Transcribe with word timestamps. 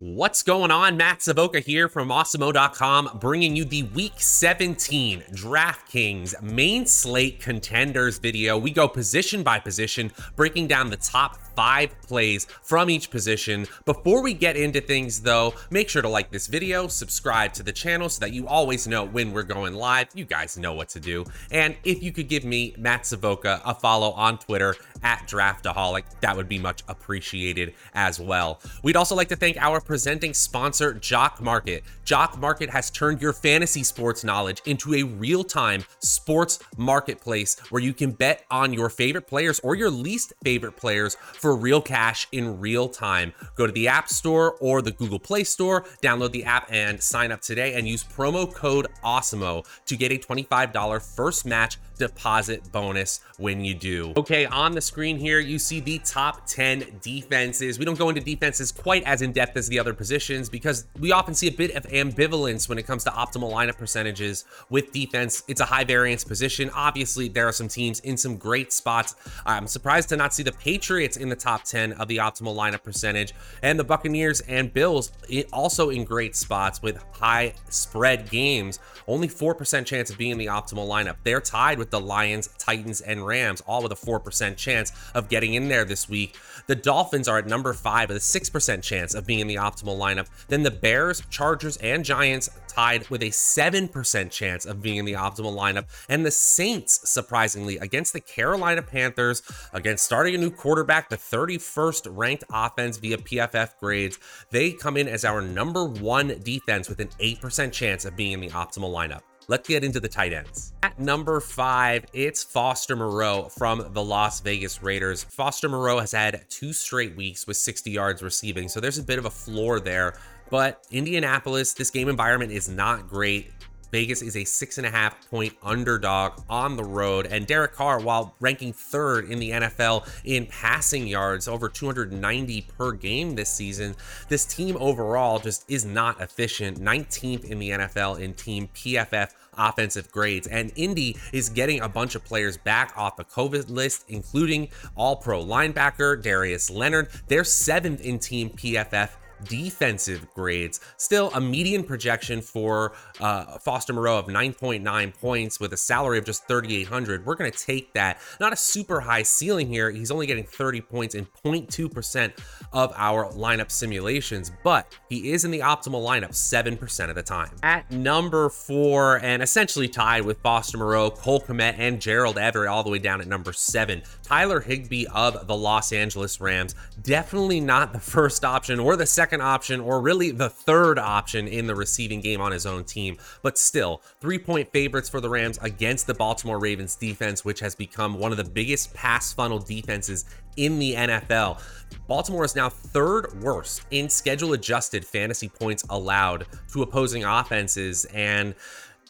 What's 0.00 0.44
going 0.44 0.70
on? 0.70 0.96
Matt 0.96 1.22
Savoca 1.22 1.58
here 1.58 1.88
from 1.88 2.10
Awesemo.com, 2.10 3.18
bringing 3.18 3.56
you 3.56 3.64
the 3.64 3.82
Week 3.82 4.12
17 4.16 5.24
DraftKings 5.32 6.40
main 6.40 6.86
slate 6.86 7.40
contenders 7.40 8.18
video. 8.18 8.56
We 8.56 8.70
go 8.70 8.86
position 8.86 9.42
by 9.42 9.58
position, 9.58 10.12
breaking 10.36 10.68
down 10.68 10.90
the 10.90 10.98
top 10.98 11.38
five 11.56 12.00
plays 12.02 12.46
from 12.62 12.88
each 12.88 13.10
position. 13.10 13.66
Before 13.84 14.22
we 14.22 14.34
get 14.34 14.56
into 14.56 14.80
things, 14.80 15.20
though, 15.20 15.54
make 15.70 15.88
sure 15.88 16.02
to 16.02 16.08
like 16.08 16.30
this 16.30 16.46
video, 16.46 16.86
subscribe 16.86 17.52
to 17.54 17.64
the 17.64 17.72
channel 17.72 18.08
so 18.08 18.20
that 18.20 18.32
you 18.32 18.46
always 18.46 18.86
know 18.86 19.04
when 19.04 19.32
we're 19.32 19.42
going 19.42 19.74
live. 19.74 20.06
You 20.14 20.24
guys 20.24 20.56
know 20.56 20.74
what 20.74 20.90
to 20.90 21.00
do. 21.00 21.24
And 21.50 21.76
if 21.82 22.00
you 22.00 22.12
could 22.12 22.28
give 22.28 22.44
me, 22.44 22.76
Matt 22.78 23.04
Savoca, 23.04 23.60
a 23.64 23.74
follow 23.74 24.12
on 24.12 24.38
Twitter 24.38 24.76
at 25.02 25.26
Draftaholic, 25.28 26.04
that 26.20 26.36
would 26.36 26.48
be 26.48 26.58
much 26.58 26.82
appreciated 26.88 27.74
as 27.94 28.20
well. 28.20 28.60
We'd 28.82 28.96
also 28.96 29.14
like 29.14 29.28
to 29.28 29.36
thank 29.36 29.56
our 29.56 29.80
presenting 29.80 30.34
sponsor, 30.34 30.94
Jock 30.94 31.40
Market. 31.40 31.84
Jock 32.04 32.38
Market 32.38 32.70
has 32.70 32.90
turned 32.90 33.20
your 33.20 33.32
fantasy 33.32 33.82
sports 33.82 34.24
knowledge 34.24 34.62
into 34.64 34.94
a 34.94 35.02
real 35.02 35.44
time 35.44 35.84
sports 36.00 36.58
marketplace 36.76 37.58
where 37.70 37.82
you 37.82 37.92
can 37.92 38.12
bet 38.12 38.44
on 38.50 38.72
your 38.72 38.88
favorite 38.88 39.26
players 39.26 39.60
or 39.60 39.74
your 39.74 39.90
least 39.90 40.32
favorite 40.42 40.76
players 40.76 41.16
for 41.34 41.56
real 41.56 41.80
cash 41.80 42.26
in 42.32 42.60
real 42.60 42.88
time. 42.88 43.32
Go 43.54 43.66
to 43.66 43.72
the 43.72 43.88
App 43.88 44.08
Store 44.08 44.56
or 44.60 44.82
the 44.82 44.92
Google 44.92 45.18
Play 45.18 45.44
Store, 45.44 45.82
download 46.02 46.32
the 46.32 46.44
app, 46.44 46.66
and 46.70 47.02
sign 47.02 47.32
up 47.32 47.40
today 47.40 47.74
and 47.74 47.86
use 47.86 48.04
promo 48.04 48.52
code 48.52 48.86
AWESEMO 49.04 49.64
to 49.86 49.96
get 49.96 50.12
a 50.12 50.18
$25 50.18 51.16
first 51.16 51.46
match 51.46 51.78
deposit 51.98 52.70
bonus 52.72 53.20
when 53.36 53.64
you 53.64 53.74
do. 53.74 54.12
Okay, 54.16 54.46
on 54.46 54.72
the 54.72 54.80
screen 54.88 55.18
here, 55.18 55.38
you 55.38 55.58
see 55.58 55.78
the 55.78 55.98
top 56.00 56.46
10 56.46 56.98
defenses. 57.00 57.78
We 57.78 57.84
don't 57.84 57.98
go 57.98 58.08
into 58.08 58.20
defenses 58.20 58.72
quite 58.72 59.04
as 59.04 59.22
in 59.22 59.32
depth 59.32 59.56
as 59.56 59.68
the 59.68 59.78
other 59.78 59.94
positions 59.94 60.48
because 60.48 60.86
we 60.98 61.12
often 61.12 61.34
see 61.34 61.46
a 61.46 61.52
bit 61.52 61.76
of 61.76 61.84
ambivalence 61.84 62.68
when 62.68 62.78
it 62.78 62.86
comes 62.86 63.04
to 63.04 63.10
optimal 63.10 63.52
lineup 63.52 63.78
percentages 63.78 64.44
with 64.70 64.90
defense. 64.92 65.44
It's 65.46 65.60
a 65.60 65.64
high 65.64 65.84
variance 65.84 66.24
position. 66.24 66.70
Obviously, 66.74 67.28
there 67.28 67.46
are 67.46 67.52
some 67.52 67.68
teams 67.68 68.00
in 68.00 68.16
some 68.16 68.36
great 68.36 68.72
spots. 68.72 69.14
I'm 69.46 69.66
surprised 69.66 70.08
to 70.08 70.16
not 70.16 70.34
see 70.34 70.42
the 70.42 70.52
Patriots 70.52 71.16
in 71.16 71.28
the 71.28 71.36
top 71.36 71.64
10 71.64 71.92
of 71.92 72.08
the 72.08 72.16
optimal 72.16 72.56
lineup 72.56 72.82
percentage 72.82 73.34
and 73.62 73.78
the 73.78 73.84
Buccaneers 73.84 74.40
and 74.40 74.72
Bills 74.72 75.12
also 75.52 75.90
in 75.90 76.04
great 76.04 76.34
spots 76.34 76.82
with 76.82 77.04
high 77.12 77.52
spread 77.68 78.30
games. 78.30 78.78
Only 79.06 79.28
4% 79.28 79.84
chance 79.86 80.10
of 80.10 80.18
being 80.18 80.32
in 80.32 80.38
the 80.38 80.46
optimal 80.46 80.88
lineup. 80.88 81.16
They're 81.24 81.40
tied 81.40 81.78
with 81.78 81.90
the 81.90 82.00
Lions, 82.00 82.48
Titans, 82.58 83.00
and 83.00 83.26
Rams, 83.26 83.62
all 83.66 83.82
with 83.82 83.92
a 83.92 83.94
4% 83.94 84.56
chance 84.56 84.77
of 85.14 85.28
getting 85.28 85.54
in 85.54 85.68
there 85.68 85.84
this 85.84 86.08
week. 86.08 86.36
The 86.66 86.74
Dolphins 86.74 87.28
are 87.28 87.38
at 87.38 87.46
number 87.46 87.72
five 87.72 88.08
with 88.08 88.18
a 88.18 88.20
6% 88.20 88.82
chance 88.82 89.14
of 89.14 89.26
being 89.26 89.40
in 89.40 89.46
the 89.46 89.56
optimal 89.56 89.98
lineup. 89.98 90.26
Then 90.48 90.62
the 90.62 90.70
Bears, 90.70 91.22
Chargers, 91.30 91.76
and 91.78 92.04
Giants 92.04 92.50
tied 92.68 93.08
with 93.08 93.22
a 93.22 93.30
7% 93.30 94.30
chance 94.30 94.64
of 94.64 94.82
being 94.82 94.96
in 94.96 95.04
the 95.04 95.14
optimal 95.14 95.56
lineup. 95.56 95.86
And 96.08 96.24
the 96.24 96.30
Saints, 96.30 97.10
surprisingly, 97.10 97.78
against 97.78 98.12
the 98.12 98.20
Carolina 98.20 98.82
Panthers, 98.82 99.42
against 99.72 100.04
starting 100.04 100.34
a 100.34 100.38
new 100.38 100.50
quarterback, 100.50 101.08
the 101.08 101.16
31st 101.16 102.06
ranked 102.10 102.44
offense 102.52 102.98
via 102.98 103.18
PFF 103.18 103.78
grades, 103.80 104.18
they 104.50 104.72
come 104.72 104.96
in 104.96 105.08
as 105.08 105.24
our 105.24 105.40
number 105.40 105.84
one 105.84 106.38
defense 106.42 106.88
with 106.88 107.00
an 107.00 107.08
8% 107.20 107.72
chance 107.72 108.04
of 108.04 108.16
being 108.16 108.32
in 108.32 108.40
the 108.40 108.50
optimal 108.50 108.92
lineup. 108.92 109.22
Let's 109.50 109.66
get 109.66 109.82
into 109.82 109.98
the 109.98 110.10
tight 110.10 110.34
ends. 110.34 110.74
At 110.82 110.98
number 110.98 111.40
five, 111.40 112.04
it's 112.12 112.44
Foster 112.44 112.94
Moreau 112.94 113.44
from 113.44 113.94
the 113.94 114.04
Las 114.04 114.40
Vegas 114.40 114.82
Raiders. 114.82 115.24
Foster 115.24 115.70
Moreau 115.70 116.00
has 116.00 116.12
had 116.12 116.44
two 116.50 116.74
straight 116.74 117.16
weeks 117.16 117.46
with 117.46 117.56
60 117.56 117.90
yards 117.90 118.22
receiving, 118.22 118.68
so 118.68 118.78
there's 118.78 118.98
a 118.98 119.02
bit 119.02 119.18
of 119.18 119.24
a 119.24 119.30
floor 119.30 119.80
there. 119.80 120.18
But 120.50 120.86
Indianapolis, 120.90 121.72
this 121.72 121.88
game 121.88 122.10
environment 122.10 122.52
is 122.52 122.68
not 122.68 123.08
great. 123.08 123.50
Vegas 123.90 124.22
is 124.22 124.36
a 124.36 124.44
six 124.44 124.78
and 124.78 124.86
a 124.86 124.90
half 124.90 125.28
point 125.30 125.54
underdog 125.62 126.42
on 126.48 126.76
the 126.76 126.84
road. 126.84 127.26
And 127.26 127.46
Derek 127.46 127.72
Carr, 127.72 128.00
while 128.00 128.34
ranking 128.40 128.72
third 128.72 129.30
in 129.30 129.38
the 129.38 129.50
NFL 129.50 130.08
in 130.24 130.46
passing 130.46 131.06
yards, 131.06 131.48
over 131.48 131.68
290 131.68 132.66
per 132.76 132.92
game 132.92 133.34
this 133.34 133.50
season, 133.50 133.94
this 134.28 134.44
team 134.44 134.76
overall 134.78 135.38
just 135.38 135.64
is 135.70 135.84
not 135.84 136.20
efficient. 136.20 136.80
19th 136.80 137.44
in 137.44 137.58
the 137.58 137.70
NFL 137.70 138.20
in 138.20 138.34
team 138.34 138.68
PFF 138.74 139.30
offensive 139.58 140.10
grades. 140.10 140.46
And 140.46 140.72
Indy 140.76 141.16
is 141.32 141.48
getting 141.48 141.80
a 141.80 141.88
bunch 141.88 142.14
of 142.14 142.24
players 142.24 142.56
back 142.56 142.92
off 142.96 143.16
the 143.16 143.24
COVID 143.24 143.68
list, 143.68 144.04
including 144.08 144.68
all 144.96 145.16
pro 145.16 145.44
linebacker 145.44 146.22
Darius 146.22 146.70
Leonard. 146.70 147.08
They're 147.26 147.44
seventh 147.44 148.00
in 148.00 148.18
team 148.18 148.50
PFF 148.50 149.10
defensive 149.44 150.26
grades. 150.34 150.80
Still 150.96 151.30
a 151.34 151.40
median 151.40 151.84
projection 151.84 152.40
for 152.40 152.92
uh, 153.20 153.58
Foster 153.58 153.92
Moreau 153.92 154.18
of 154.18 154.26
9.9 154.26 155.18
points 155.18 155.60
with 155.60 155.72
a 155.72 155.76
salary 155.76 156.18
of 156.18 156.24
just 156.24 156.46
3,800. 156.48 157.24
We're 157.24 157.34
going 157.34 157.50
to 157.50 157.58
take 157.58 157.92
that. 157.94 158.18
Not 158.40 158.52
a 158.52 158.56
super 158.56 159.00
high 159.00 159.22
ceiling 159.22 159.68
here. 159.68 159.90
He's 159.90 160.10
only 160.10 160.26
getting 160.26 160.44
30 160.44 160.80
points 160.82 161.14
in 161.14 161.26
0.2% 161.44 162.32
of 162.72 162.92
our 162.96 163.30
lineup 163.32 163.70
simulations, 163.70 164.52
but 164.64 164.96
he 165.08 165.32
is 165.32 165.44
in 165.44 165.50
the 165.50 165.60
optimal 165.60 166.04
lineup 166.04 166.30
7% 166.30 167.08
of 167.08 167.14
the 167.14 167.22
time. 167.22 167.50
At 167.62 167.90
number 167.90 168.48
four, 168.48 169.18
and 169.22 169.42
essentially 169.42 169.88
tied 169.88 170.24
with 170.24 170.38
Foster 170.38 170.78
Moreau, 170.78 171.10
Cole 171.10 171.40
Kmet, 171.40 171.74
and 171.78 172.00
Gerald 172.00 172.38
Everett 172.38 172.68
all 172.68 172.82
the 172.82 172.90
way 172.90 172.98
down 172.98 173.20
at 173.20 173.26
number 173.26 173.52
seven, 173.52 174.02
Tyler 174.28 174.60
Higbee 174.60 175.06
of 175.14 175.46
the 175.46 175.56
Los 175.56 175.92
Angeles 175.92 176.40
Rams. 176.40 176.74
Definitely 177.02 177.60
not 177.60 177.92
the 177.92 178.00
first 178.00 178.44
option 178.44 178.78
or 178.78 178.96
the 178.96 179.06
second 179.06 179.28
second 179.28 179.42
option 179.42 179.80
or 179.80 180.00
really 180.00 180.30
the 180.30 180.48
third 180.48 180.98
option 180.98 181.46
in 181.46 181.66
the 181.66 181.74
receiving 181.74 182.20
game 182.20 182.40
on 182.40 182.50
his 182.50 182.66
own 182.66 182.84
team. 182.84 183.16
But 183.42 183.58
still, 183.58 184.02
three 184.20 184.38
point 184.38 184.70
favorites 184.72 185.08
for 185.08 185.20
the 185.20 185.28
Rams 185.28 185.58
against 185.60 186.06
the 186.06 186.14
Baltimore 186.14 186.58
Ravens 186.58 186.96
defense, 186.96 187.44
which 187.44 187.60
has 187.60 187.74
become 187.74 188.18
one 188.18 188.30
of 188.30 188.38
the 188.38 188.44
biggest 188.44 188.94
pass 188.94 189.32
funnel 189.32 189.58
defenses 189.58 190.24
in 190.56 190.78
the 190.78 190.94
NFL. 190.94 191.62
Baltimore 192.06 192.44
is 192.44 192.56
now 192.56 192.68
third 192.68 193.42
worst 193.42 193.82
in 193.90 194.08
schedule 194.08 194.54
adjusted 194.54 195.04
fantasy 195.04 195.48
points 195.48 195.84
allowed 195.90 196.46
to 196.72 196.82
opposing 196.82 197.24
offenses. 197.24 198.04
And 198.06 198.54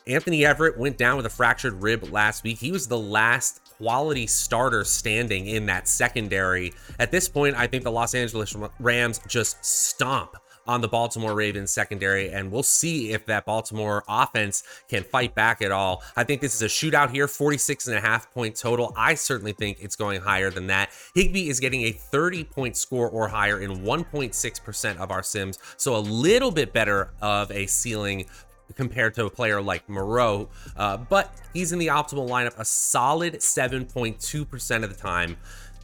Anthony 0.08 0.40
Averett 0.40 0.78
went 0.78 0.96
down 0.96 1.18
with 1.18 1.26
a 1.26 1.30
fractured 1.30 1.82
rib 1.82 2.10
last 2.10 2.42
week. 2.42 2.58
He 2.58 2.72
was 2.72 2.88
the 2.88 2.98
last 2.98 3.60
quality 3.76 4.26
starter 4.26 4.82
standing 4.84 5.46
in 5.46 5.66
that 5.66 5.86
secondary. 5.86 6.72
At 6.98 7.10
this 7.10 7.28
point, 7.28 7.56
I 7.56 7.66
think 7.66 7.84
the 7.84 7.92
Los 7.92 8.14
Angeles 8.14 8.56
Rams 8.80 9.20
just 9.28 9.62
stomp 9.62 10.36
on 10.66 10.82
the 10.82 10.88
Baltimore 10.88 11.34
Ravens 11.34 11.70
secondary, 11.70 12.30
and 12.30 12.52
we'll 12.52 12.62
see 12.62 13.12
if 13.12 13.24
that 13.26 13.46
Baltimore 13.46 14.04
offense 14.06 14.62
can 14.88 15.02
fight 15.02 15.34
back 15.34 15.62
at 15.62 15.72
all. 15.72 16.02
I 16.14 16.24
think 16.24 16.42
this 16.42 16.54
is 16.54 16.62
a 16.62 16.66
shootout 16.66 17.10
here, 17.10 17.26
46 17.26 17.88
and 17.88 17.96
a 17.96 18.00
half 18.00 18.30
point 18.32 18.54
total. 18.54 18.92
I 18.94 19.14
certainly 19.14 19.52
think 19.52 19.78
it's 19.80 19.96
going 19.96 20.20
higher 20.20 20.50
than 20.50 20.66
that. 20.66 20.90
Higbee 21.14 21.48
is 21.48 21.58
getting 21.58 21.82
a 21.82 21.92
30 21.92 22.44
point 22.44 22.76
score 22.76 23.08
or 23.08 23.28
higher 23.28 23.60
in 23.60 23.82
1.6% 23.82 24.96
of 24.98 25.10
our 25.10 25.22
sims, 25.22 25.58
so 25.78 25.96
a 25.96 25.98
little 25.98 26.50
bit 26.50 26.74
better 26.74 27.12
of 27.22 27.50
a 27.50 27.66
ceiling 27.66 28.26
compared 28.74 29.14
to 29.14 29.26
a 29.26 29.30
player 29.30 29.60
like 29.60 29.88
Moreau, 29.88 30.48
uh, 30.76 30.96
but 30.96 31.32
he's 31.52 31.72
in 31.72 31.78
the 31.78 31.88
optimal 31.88 32.28
lineup 32.28 32.58
a 32.58 32.64
solid 32.64 33.34
7.2% 33.34 34.84
of 34.84 34.90
the 34.90 35.00
time. 35.00 35.36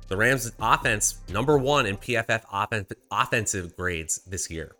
The 0.09 0.17
Rams' 0.17 0.53
offense, 0.61 1.21
number 1.31 1.56
one 1.56 1.87
in 1.87 1.97
PFF 1.97 2.43
offen- 2.53 2.87
offensive 3.11 3.77
grades 3.77 4.21
this 4.27 4.50
year 4.50 4.77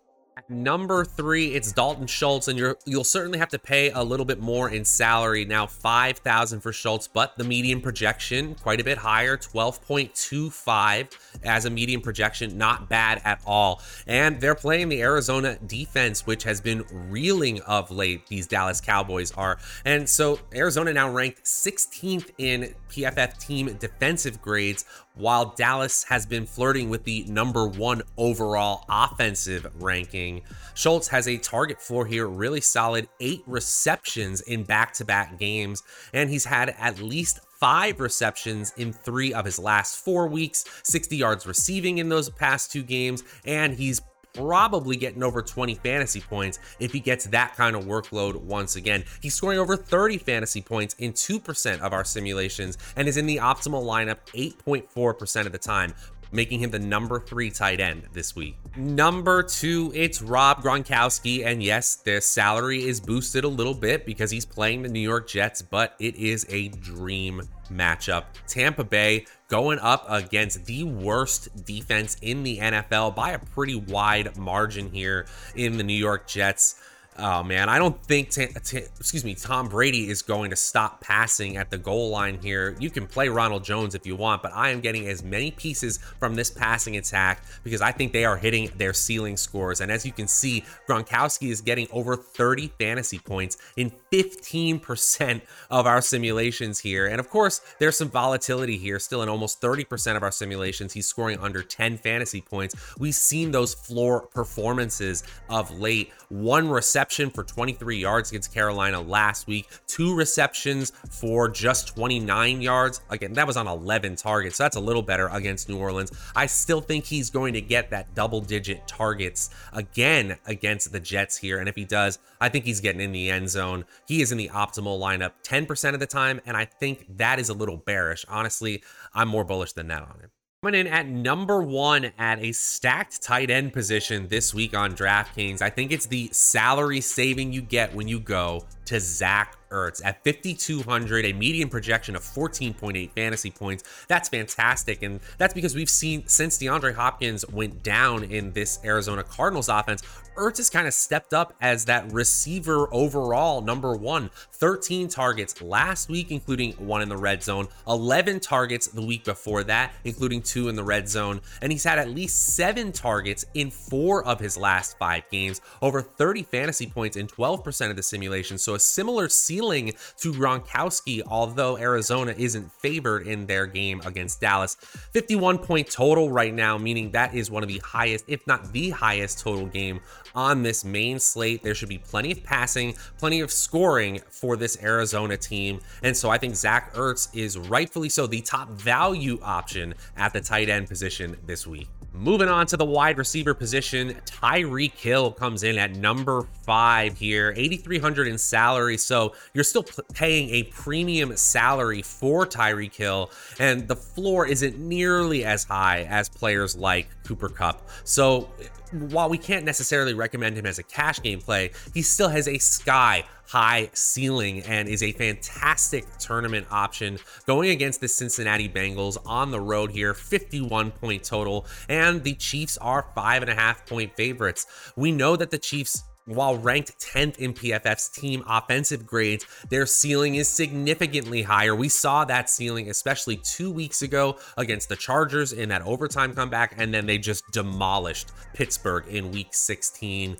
number 0.49 1.05
three, 1.05 1.53
it's 1.53 1.71
Dalton 1.71 2.07
Schultz, 2.07 2.47
and 2.47 2.57
you're 2.57 2.77
you'll 2.85 3.03
certainly 3.03 3.39
have 3.39 3.49
to 3.49 3.59
pay 3.59 3.91
a 3.91 4.03
little 4.03 4.25
bit 4.25 4.39
more 4.39 4.69
in 4.69 4.85
salary 4.85 5.45
now, 5.45 5.67
five 5.67 6.17
thousand 6.19 6.61
for 6.61 6.71
Schultz, 6.71 7.07
but 7.07 7.37
the 7.37 7.43
median 7.43 7.81
projection 7.81 8.55
quite 8.55 8.79
a 8.79 8.83
bit 8.83 8.97
higher, 8.97 9.37
twelve 9.37 9.81
point 9.81 10.13
two 10.15 10.49
five 10.49 11.09
as 11.43 11.65
a 11.65 11.69
median 11.69 12.01
projection, 12.01 12.57
not 12.57 12.89
bad 12.89 13.21
at 13.25 13.41
all. 13.45 13.81
And 14.07 14.39
they're 14.39 14.55
playing 14.55 14.89
the 14.89 15.01
Arizona 15.01 15.57
defense, 15.65 16.25
which 16.25 16.43
has 16.43 16.61
been 16.61 16.85
reeling 16.91 17.61
of 17.61 17.91
late. 17.91 18.27
These 18.27 18.47
Dallas 18.47 18.81
Cowboys 18.81 19.31
are, 19.33 19.57
and 19.85 20.07
so 20.07 20.39
Arizona 20.53 20.93
now 20.93 21.09
ranked 21.09 21.43
16th 21.43 22.31
in 22.37 22.73
PFF 22.89 23.37
team 23.39 23.73
defensive 23.79 24.41
grades, 24.41 24.85
while 25.15 25.53
Dallas 25.55 26.03
has 26.05 26.25
been 26.25 26.45
flirting 26.45 26.89
with 26.89 27.03
the 27.03 27.23
number 27.23 27.67
one 27.67 28.01
overall 28.17 28.85
offensive 28.89 29.67
ranking. 29.79 30.41
Schultz 30.73 31.07
has 31.07 31.27
a 31.27 31.37
target 31.37 31.81
floor 31.81 32.05
here, 32.05 32.27
really 32.27 32.61
solid, 32.61 33.07
eight 33.19 33.43
receptions 33.47 34.41
in 34.41 34.63
back 34.63 34.93
to 34.93 35.05
back 35.05 35.39
games, 35.39 35.83
and 36.13 36.29
he's 36.29 36.45
had 36.45 36.75
at 36.77 36.99
least 36.99 37.39
five 37.59 37.99
receptions 37.99 38.73
in 38.77 38.91
three 38.91 39.33
of 39.33 39.45
his 39.45 39.57
last 39.57 40.03
four 40.03 40.27
weeks, 40.27 40.65
60 40.83 41.15
yards 41.15 41.47
receiving 41.47 41.97
in 41.97 42.09
those 42.09 42.29
past 42.29 42.71
two 42.71 42.83
games, 42.83 43.23
and 43.45 43.73
he's 43.73 44.01
probably 44.35 44.95
getting 44.95 45.23
over 45.23 45.41
20 45.41 45.75
fantasy 45.75 46.21
points 46.21 46.59
if 46.79 46.91
he 46.91 46.99
gets 46.99 47.25
that 47.25 47.55
kind 47.55 47.75
of 47.75 47.85
workload 47.85 48.35
once 48.35 48.75
again. 48.75 49.03
He's 49.21 49.33
scoring 49.33 49.59
over 49.59 49.75
30 49.77 50.17
fantasy 50.17 50.61
points 50.61 50.95
in 50.99 51.13
2% 51.13 51.79
of 51.81 51.93
our 51.93 52.03
simulations 52.03 52.77
and 52.95 53.07
is 53.07 53.17
in 53.17 53.25
the 53.25 53.37
optimal 53.37 53.83
lineup 53.83 54.17
8.4% 54.33 55.45
of 55.45 55.51
the 55.51 55.57
time. 55.57 55.93
making 56.31 56.59
him 56.59 56.69
the 56.69 56.79
number 56.79 57.19
three 57.19 57.49
tight 57.49 57.79
end 57.79 58.03
this 58.13 58.35
week. 58.35 58.57
Number 58.75 59.41
two, 59.41 59.91
it's 59.95 60.21
Rob 60.21 60.61
Gronkowski. 60.61 61.45
And 61.45 61.63
yes, 61.63 61.95
their 61.95 62.19
salary 62.19 62.83
is 62.83 62.99
boosted 62.99 63.43
a 63.43 63.47
little 63.47 63.73
bit 63.73 64.05
because 64.05 64.31
he's 64.31 64.45
playing 64.45 64.81
the 64.81 64.89
New 64.89 64.99
York 64.99 65.27
Jets, 65.27 65.61
but 65.61 65.95
it 65.99 66.15
is 66.15 66.45
a 66.49 66.69
dream 66.69 67.41
matchup. 67.71 68.25
Tampa 68.47 68.83
Bay 68.83 69.25
going 69.47 69.79
up 69.79 70.05
against 70.09 70.65
the 70.65 70.83
worst 70.83 71.65
defense 71.65 72.17
in 72.21 72.43
the 72.43 72.57
NFL 72.57 73.15
by 73.15 73.31
a 73.31 73.39
pretty 73.39 73.75
wide 73.75 74.35
margin 74.37 74.91
here 74.91 75.25
in 75.55 75.77
the 75.77 75.83
New 75.83 75.93
York 75.93 76.27
Jets. 76.27 76.75
Oh 77.17 77.43
man, 77.43 77.69
I 77.69 77.77
don't 77.77 78.01
think 78.03 78.29
t- 78.29 78.47
t- 78.47 78.77
excuse 78.77 79.23
me, 79.23 79.35
Tom 79.35 79.69
Brady 79.69 80.09
is 80.09 80.21
going 80.21 80.49
to 80.49 80.57
stop 80.57 80.99
passing 80.99 81.55
at 81.55 81.69
the 81.69 81.77
goal 81.77 82.09
line 82.09 82.37
here. 82.41 82.75
You 82.77 82.89
can 82.89 83.07
play 83.07 83.29
Ronald 83.29 83.63
Jones 83.63 83.95
if 83.95 84.05
you 84.05 84.17
want, 84.17 84.41
but 84.43 84.51
I 84.53 84.71
am 84.71 84.81
getting 84.81 85.07
as 85.07 85.23
many 85.23 85.51
pieces 85.51 85.97
from 86.19 86.35
this 86.35 86.51
passing 86.51 86.97
attack 86.97 87.45
because 87.63 87.79
I 87.81 87.93
think 87.93 88.11
they 88.11 88.25
are 88.25 88.35
hitting 88.35 88.69
their 88.75 88.91
ceiling 88.91 89.37
scores. 89.37 89.79
And 89.79 89.93
as 89.93 90.05
you 90.05 90.11
can 90.11 90.27
see, 90.27 90.65
Gronkowski 90.89 91.51
is 91.51 91.61
getting 91.61 91.87
over 91.89 92.17
30 92.17 92.73
fantasy 92.77 93.19
points 93.19 93.55
in 93.77 93.93
15% 94.11 95.41
of 95.69 95.87
our 95.87 96.01
simulations 96.01 96.79
here. 96.79 97.07
And 97.07 97.21
of 97.21 97.29
course, 97.29 97.61
there's 97.79 97.95
some 97.95 98.09
volatility 98.09 98.77
here. 98.77 98.99
Still 98.99 99.23
in 99.23 99.29
almost 99.29 99.61
30% 99.61 100.17
of 100.17 100.23
our 100.23 100.31
simulations, 100.31 100.91
he's 100.91 101.07
scoring 101.07 101.39
under 101.39 101.63
10 101.63 101.97
fantasy 101.99 102.41
points. 102.41 102.75
We've 102.99 103.15
seen 103.15 103.51
those 103.51 103.73
floor 103.73 104.27
performances 104.27 105.23
of 105.47 105.79
late. 105.79 106.11
One 106.27 106.67
reception 106.67 107.04
reception 107.05 107.29
for 107.29 107.43
23 107.43 107.97
yards 107.97 108.31
against 108.31 108.51
Carolina 108.51 108.99
last 108.99 109.45
week, 109.45 109.67
two 109.85 110.15
receptions 110.15 110.91
for 111.11 111.47
just 111.47 111.95
29 111.95 112.61
yards. 112.61 113.01
Again, 113.11 113.33
that 113.33 113.45
was 113.45 113.57
on 113.57 113.67
11 113.67 114.15
targets, 114.15 114.57
so 114.57 114.63
that's 114.63 114.75
a 114.75 114.79
little 114.79 115.03
better 115.03 115.27
against 115.27 115.69
New 115.69 115.77
Orleans. 115.77 116.11
I 116.35 116.47
still 116.47 116.81
think 116.81 117.05
he's 117.05 117.29
going 117.29 117.53
to 117.53 117.61
get 117.61 117.91
that 117.91 118.15
double 118.15 118.41
digit 118.41 118.87
targets 118.87 119.51
again 119.71 120.35
against 120.47 120.91
the 120.91 120.99
Jets 120.99 121.37
here. 121.37 121.59
And 121.59 121.69
if 121.69 121.75
he 121.75 121.85
does, 121.85 122.17
I 122.41 122.49
think 122.49 122.65
he's 122.65 122.79
getting 122.79 123.01
in 123.01 123.11
the 123.11 123.29
end 123.29 123.51
zone. 123.51 123.85
He 124.07 124.23
is 124.23 124.31
in 124.31 124.39
the 124.39 124.49
optimal 124.49 124.99
lineup 124.99 125.33
10% 125.43 125.93
of 125.93 125.99
the 125.99 126.07
time, 126.07 126.41
and 126.47 126.57
I 126.57 126.65
think 126.65 127.05
that 127.17 127.37
is 127.37 127.49
a 127.49 127.53
little 127.53 127.77
bearish. 127.77 128.25
Honestly, 128.27 128.81
I'm 129.13 129.27
more 129.27 129.43
bullish 129.43 129.73
than 129.73 129.89
that 129.89 130.01
on 130.01 130.19
him. 130.21 130.31
Coming 130.65 130.81
in 130.81 130.87
at 130.87 131.07
number 131.07 131.61
one 131.61 132.11
at 132.17 132.39
a 132.39 132.51
stacked 132.51 133.21
tight 133.21 133.51
end 133.51 133.71
position 133.71 134.29
this 134.29 134.51
week 134.51 134.75
on 134.75 134.95
DraftKings. 134.95 135.61
I 135.61 135.69
think 135.69 135.91
it's 135.91 136.07
the 136.07 136.27
salary 136.31 137.01
saving 137.01 137.53
you 137.53 137.61
get 137.61 137.93
when 137.93 138.07
you 138.07 138.19
go 138.19 138.65
to 138.85 138.99
Zach 138.99 139.57
Ertz 139.71 140.01
at 140.03 140.23
5,200, 140.23 141.25
a 141.25 141.33
median 141.33 141.69
projection 141.69 142.15
of 142.15 142.23
14.8 142.23 143.11
fantasy 143.11 143.51
points. 143.51 143.83
That's 144.07 144.29
fantastic. 144.29 145.03
And 145.03 145.19
that's 145.37 145.53
because 145.53 145.75
we've 145.75 145.89
seen 145.89 146.27
since 146.27 146.57
DeAndre 146.57 146.95
Hopkins 146.95 147.47
went 147.49 147.83
down 147.83 148.23
in 148.23 148.53
this 148.53 148.79
Arizona 148.83 149.23
Cardinals 149.23 149.69
offense, 149.69 150.03
Ertz 150.35 150.57
has 150.57 150.69
kind 150.69 150.85
of 150.85 150.93
stepped 150.93 151.33
up 151.33 151.53
as 151.61 151.85
that 151.85 152.11
receiver 152.11 152.93
overall, 152.93 153.61
number 153.61 153.95
one. 153.95 154.29
13 154.51 155.07
targets 155.07 155.61
last 155.61 156.09
week, 156.09 156.31
including 156.31 156.73
one 156.73 157.01
in 157.01 157.09
the 157.09 157.17
red 157.17 157.41
zone, 157.41 157.67
11 157.87 158.41
targets 158.41 158.87
the 158.87 159.01
week 159.01 159.23
before 159.23 159.63
that, 159.63 159.93
including 160.03 160.41
two 160.41 160.67
in 160.67 160.75
the 160.75 160.83
red 160.83 161.07
zone. 161.07 161.39
And 161.61 161.71
he's 161.71 161.83
had 161.83 161.99
at 161.99 162.09
least 162.09 162.55
seven 162.55 162.91
targets 162.91 163.45
in 163.53 163.71
four 163.71 164.25
of 164.25 164.39
his 164.39 164.57
last 164.57 164.97
five 164.97 165.23
games, 165.31 165.61
over 165.81 166.01
30 166.01 166.43
fantasy 166.43 166.87
points 166.87 167.15
in 167.15 167.27
12% 167.27 167.89
of 167.89 167.95
the 167.95 168.03
simulation. 168.03 168.57
So 168.57 168.74
a 168.75 168.79
similar 168.79 169.29
ceiling 169.29 169.93
to 170.17 170.33
Gronkowski, 170.33 171.21
although 171.25 171.77
Arizona 171.77 172.35
isn't 172.37 172.71
favored 172.71 173.27
in 173.27 173.45
their 173.45 173.65
game 173.65 174.01
against 174.05 174.41
Dallas. 174.41 174.75
51 175.13 175.57
point 175.59 175.89
total 175.89 176.29
right 176.29 176.53
now, 176.53 176.77
meaning 176.77 177.11
that 177.11 177.33
is 177.33 177.49
one 177.49 177.63
of 177.63 177.69
the 177.69 177.79
highest, 177.79 178.25
if 178.27 178.45
not 178.45 178.71
the 178.71 178.91
highest 178.91 179.39
total 179.39 179.65
game 179.65 179.99
on 180.35 180.63
this 180.63 180.85
main 180.85 181.19
slate. 181.19 181.63
There 181.63 181.73
should 181.73 181.89
be 181.89 181.97
plenty 181.97 182.31
of 182.31 182.43
passing, 182.43 182.95
plenty 183.17 183.39
of 183.39 183.51
scoring 183.51 184.21
for 184.29 184.57
this 184.57 184.81
Arizona 184.83 185.37
team. 185.37 185.79
And 186.03 186.15
so 186.15 186.29
I 186.29 186.37
think 186.37 186.55
Zach 186.55 186.93
Ertz 186.93 187.29
is 187.33 187.57
rightfully 187.57 188.09
so 188.09 188.27
the 188.27 188.41
top 188.41 188.69
value 188.69 189.39
option 189.41 189.95
at 190.15 190.33
the 190.33 190.41
tight 190.41 190.69
end 190.69 190.87
position 190.87 191.37
this 191.45 191.65
week. 191.65 191.87
Moving 192.17 192.47
on 192.47 192.65
to 192.67 192.77
the 192.77 192.85
wide 192.85 193.17
receiver 193.17 193.53
position, 193.53 194.15
Tyreek 194.25 194.93
Hill 194.93 195.31
comes 195.31 195.63
in 195.63 195.77
at 195.77 195.95
number 195.95 196.47
five 196.63 197.17
here, 197.17 197.53
8,300 197.57 198.27
in 198.27 198.37
salary. 198.37 198.97
So 198.97 199.33
you're 199.53 199.65
still 199.65 199.83
paying 200.13 200.49
a 200.51 200.63
premium 200.63 201.35
salary 201.35 202.01
for 202.01 202.45
Tyreek 202.45 202.95
Hill, 202.95 203.31
and 203.59 203.87
the 203.87 203.97
floor 203.97 204.47
isn't 204.47 204.79
nearly 204.79 205.43
as 205.43 205.65
high 205.65 206.03
as 206.03 206.29
players 206.29 206.77
like 206.77 207.09
Cooper 207.25 207.49
Kupp. 207.49 207.89
So 208.05 208.49
while 208.95 209.29
we 209.29 209.37
can't 209.37 209.65
necessarily 209.65 210.13
recommend 210.13 210.57
him 210.57 210.65
as 210.65 210.79
a 210.79 210.83
cash 210.83 211.21
game 211.21 211.39
play, 211.39 211.71
he 211.93 212.01
still 212.01 212.29
has 212.29 212.47
a 212.47 212.57
sky 212.57 213.23
high 213.47 213.89
ceiling 213.93 214.61
and 214.63 214.89
is 214.89 215.03
a 215.03 215.11
fantastic 215.13 216.05
tournament 216.17 216.65
option 216.71 217.19
going 217.45 217.69
against 217.69 218.01
the 218.01 218.07
Cincinnati 218.07 218.67
Bengals 218.67 219.17
on 219.25 219.51
the 219.51 219.59
road 219.59 219.91
here, 219.91 220.13
51 220.13 220.91
point 220.91 221.23
total. 221.23 221.65
And 221.87 222.23
the 222.23 222.33
Chiefs 222.33 222.77
are 222.79 223.07
five 223.15 223.41
and 223.41 223.51
a 223.51 223.55
half 223.55 223.85
point 223.85 224.15
favorites. 224.15 224.65
We 224.95 225.11
know 225.11 225.35
that 225.35 225.51
the 225.51 225.59
Chiefs 225.59 226.03
while 226.25 226.57
ranked 226.57 226.99
10th 226.99 227.37
in 227.37 227.53
PFF's 227.53 228.09
team 228.09 228.43
offensive 228.47 229.05
grades, 229.05 229.45
their 229.69 229.85
ceiling 229.85 230.35
is 230.35 230.47
significantly 230.47 231.43
higher. 231.43 231.75
We 231.75 231.89
saw 231.89 232.25
that 232.25 232.49
ceiling, 232.49 232.89
especially 232.89 233.37
two 233.37 233.71
weeks 233.71 234.01
ago 234.01 234.37
against 234.57 234.89
the 234.89 234.95
Chargers 234.95 235.53
in 235.53 235.69
that 235.69 235.83
overtime 235.83 236.33
comeback, 236.33 236.75
and 236.77 236.93
then 236.93 237.05
they 237.05 237.17
just 237.17 237.43
demolished 237.51 238.31
Pittsburgh 238.53 239.07
in 239.07 239.31
week 239.31 239.53
16. 239.53 240.37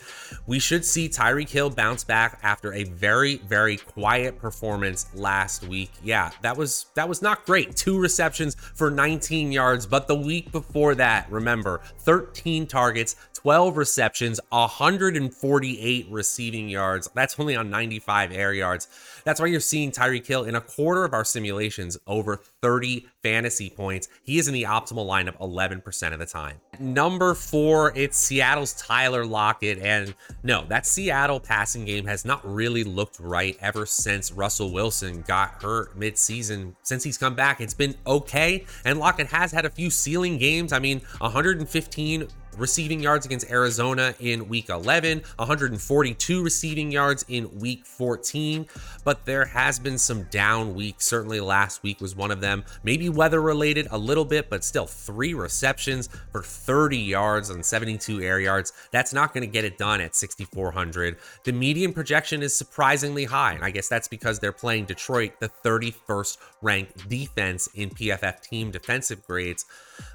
We 0.47 0.59
should 0.59 0.83
see 0.83 1.07
Tyreek 1.07 1.49
Hill 1.49 1.69
bounce 1.69 2.03
back 2.03 2.39
after 2.41 2.73
a 2.73 2.83
very, 2.83 3.37
very 3.37 3.77
quiet 3.77 4.39
performance 4.39 5.07
last 5.13 5.67
week. 5.67 5.91
Yeah, 6.03 6.31
that 6.41 6.57
was 6.57 6.87
that 6.95 7.07
was 7.07 7.21
not 7.21 7.45
great. 7.45 7.75
Two 7.75 7.99
receptions 7.99 8.55
for 8.55 8.89
19 8.89 9.51
yards, 9.51 9.85
but 9.85 10.07
the 10.07 10.15
week 10.15 10.51
before 10.51 10.95
that, 10.95 11.29
remember, 11.29 11.81
13 11.99 12.65
targets, 12.65 13.15
12 13.45 13.77
receptions, 13.77 14.39
148 14.49 16.07
receiving 16.09 16.67
yards. 16.67 17.07
That's 17.13 17.39
only 17.39 17.55
on 17.55 17.69
95 17.69 18.31
air 18.31 18.51
yards. 18.55 18.87
That's 19.23 19.39
why 19.39 19.45
you're 19.45 19.59
seeing 19.59 19.91
Tyreek 19.91 20.25
Hill 20.25 20.45
in 20.45 20.55
a 20.55 20.61
quarter 20.61 21.05
of 21.05 21.13
our 21.13 21.23
simulations 21.23 21.95
over 22.07 22.41
30 22.63 23.05
fantasy 23.21 23.69
points. 23.69 24.07
He 24.23 24.39
is 24.39 24.47
in 24.47 24.55
the 24.55 24.63
optimal 24.63 25.05
lineup 25.05 25.37
11% 25.37 26.11
of 26.11 26.17
the 26.17 26.25
time. 26.25 26.59
Number 26.79 27.35
four, 27.35 27.93
it's 27.95 28.17
Seattle's 28.17 28.73
Tyler 28.73 29.27
Lockett. 29.27 29.77
And 29.77 30.15
no, 30.41 30.65
that 30.65 30.87
Seattle 30.87 31.39
passing 31.39 31.85
game 31.85 32.07
has 32.07 32.25
not 32.25 32.41
really 32.51 32.83
looked 32.83 33.19
right 33.19 33.55
ever 33.61 33.85
since 33.85 34.31
Russell 34.31 34.71
Wilson 34.71 35.21
got 35.27 35.61
hurt 35.61 35.95
midseason. 35.99 36.73
Since 36.81 37.03
he's 37.03 37.19
come 37.19 37.35
back, 37.35 37.61
it's 37.61 37.75
been 37.75 37.93
okay. 38.07 38.65
And 38.85 38.97
Lockett 38.97 39.27
has 39.27 39.51
had 39.51 39.65
a 39.65 39.69
few 39.69 39.91
ceiling 39.91 40.39
games. 40.39 40.73
I 40.73 40.79
mean, 40.79 41.01
115 41.19 42.27
receiving 42.57 42.99
yards 42.99 43.25
against 43.25 43.49
Arizona 43.49 44.13
in 44.19 44.47
week 44.47 44.69
11, 44.69 45.23
142 45.37 46.43
receiving 46.43 46.91
yards 46.91 47.25
in 47.27 47.59
week 47.59 47.85
14. 47.85 48.67
But 49.03 49.25
there 49.25 49.45
has 49.45 49.79
been 49.79 49.97
some 49.97 50.23
down 50.23 50.73
weeks. 50.75 51.05
Certainly 51.05 51.39
last 51.41 51.83
week 51.83 52.01
was 52.01 52.15
one 52.15 52.31
of 52.31 52.41
them. 52.41 52.63
Maybe 52.83 53.09
weather 53.09 53.41
related 53.41 53.87
a 53.91 53.97
little 53.97 54.25
bit, 54.25 54.49
but 54.49 54.63
still 54.63 54.85
three 54.85 55.33
receptions 55.33 56.09
for 56.31 56.41
30 56.41 56.97
yards 56.97 57.49
and 57.49 57.65
72 57.65 58.21
air 58.21 58.39
yards. 58.39 58.73
That's 58.91 59.13
not 59.13 59.33
going 59.33 59.41
to 59.41 59.51
get 59.51 59.65
it 59.65 59.77
done 59.77 60.01
at 60.01 60.15
6,400. 60.15 61.17
The 61.43 61.51
median 61.51 61.93
projection 61.93 62.41
is 62.41 62.55
surprisingly 62.55 63.25
high. 63.25 63.53
And 63.53 63.63
I 63.63 63.71
guess 63.71 63.87
that's 63.87 64.07
because 64.07 64.39
they're 64.39 64.51
playing 64.51 64.85
Detroit, 64.85 65.39
the 65.39 65.49
31st 65.63 66.37
ranked 66.61 67.09
defense 67.09 67.67
in 67.75 67.89
PFF 67.89 68.41
team 68.41 68.71
defensive 68.71 69.25
grades. 69.25 69.65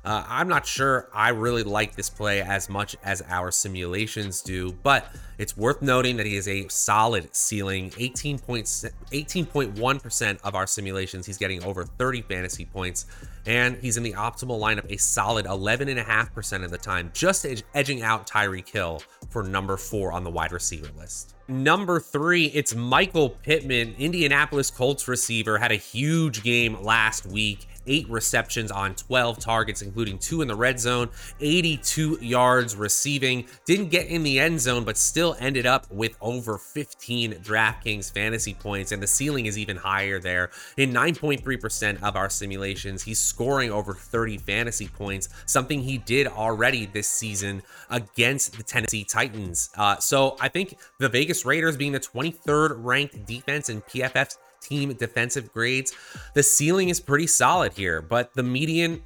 Uh, 0.04 0.25
I'm 0.28 0.49
not 0.49 0.66
sure 0.66 1.09
I 1.14 1.30
really 1.30 1.62
like 1.62 1.97
this 1.97 2.11
play 2.11 2.29
as 2.38 2.68
much 2.68 2.96
as 3.02 3.20
our 3.28 3.50
simulations 3.50 4.42
do, 4.42 4.70
but 4.84 5.06
it's 5.38 5.56
worth 5.56 5.82
noting 5.82 6.16
that 6.18 6.26
he 6.26 6.37
is 6.37 6.46
a 6.46 6.68
solid 6.68 7.34
ceiling 7.34 7.90
18.1% 7.90 10.38
of 10.44 10.54
our 10.54 10.66
simulations. 10.66 11.26
He's 11.26 11.38
getting 11.38 11.64
over 11.64 11.84
30 11.84 12.22
fantasy 12.22 12.66
points, 12.66 13.06
and 13.46 13.76
he's 13.78 13.96
in 13.96 14.02
the 14.02 14.12
optimal 14.12 14.60
lineup 14.60 14.92
a 14.92 14.99
solid 14.99 15.46
11.5% 15.46 16.64
of 16.64 16.70
the 16.70 16.78
time, 16.78 17.10
just 17.12 17.46
edging 17.75 18.02
out 18.02 18.26
Tyreek 18.26 18.68
Hill 18.68 19.02
for 19.30 19.42
number 19.42 19.76
four 19.76 20.12
on 20.12 20.25
the 20.25 20.30
wide 20.30 20.52
receiver 20.52 20.90
list. 20.96 21.34
Number 21.49 21.99
three, 21.99 22.46
it's 22.46 22.76
Michael 22.76 23.30
Pittman, 23.30 23.96
Indianapolis 23.99 24.70
Colts 24.70 25.08
receiver, 25.08 25.58
had 25.58 25.72
a 25.72 25.76
huge 25.76 26.44
game 26.44 26.80
last 26.80 27.26
week 27.26 27.66
eight 27.87 28.08
receptions 28.08 28.70
on 28.70 28.94
12 28.94 29.38
targets, 29.38 29.82
including 29.82 30.18
two 30.18 30.42
in 30.42 30.49
the 30.49 30.54
red 30.54 30.78
zone, 30.80 31.10
82 31.40 32.18
yards 32.20 32.76
receiving. 32.76 33.46
Didn't 33.64 33.88
get 33.88 34.06
in 34.06 34.22
the 34.22 34.38
end 34.38 34.60
zone, 34.60 34.84
but 34.84 34.96
still 34.96 35.37
ended 35.38 35.66
up 35.66 35.90
with 35.90 36.16
over 36.20 36.58
15 36.58 37.34
DraftKings 37.34 38.12
fantasy 38.12 38.54
points, 38.54 38.92
and 38.92 39.02
the 39.02 39.06
ceiling 39.06 39.46
is 39.46 39.58
even 39.58 39.76
higher 39.76 40.18
there. 40.18 40.50
In 40.76 40.92
9.3% 40.92 42.02
of 42.02 42.16
our 42.16 42.28
simulations, 42.28 43.02
he's 43.02 43.18
scoring 43.18 43.70
over 43.70 43.94
30 43.94 44.38
fantasy 44.38 44.88
points, 44.88 45.28
something 45.46 45.80
he 45.80 45.99
did 45.99 46.26
already 46.26 46.87
this 46.87 47.08
season 47.08 47.62
against 47.90 48.56
the 48.56 48.62
Tennessee 48.62 49.04
Titans. 49.04 49.70
Uh, 49.76 49.96
so 49.99 50.37
I 50.40 50.49
think 50.49 50.76
the 50.99 51.08
Vegas 51.08 51.44
Raiders 51.44 51.76
being 51.76 51.92
the 51.92 52.00
23rd 52.00 52.76
ranked 52.78 53.26
defense 53.26 53.68
in 53.68 53.82
PFF's 53.82 54.38
team 54.61 54.93
defensive 54.95 55.52
grades, 55.52 55.95
the 56.35 56.43
ceiling 56.43 56.88
is 56.88 57.00
pretty 57.00 57.26
solid 57.26 57.73
here, 57.73 58.02
but 58.02 58.35
the 58.35 58.43
median 58.43 59.02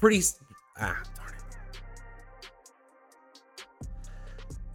pretty 0.00 0.22
ah, 0.80 1.00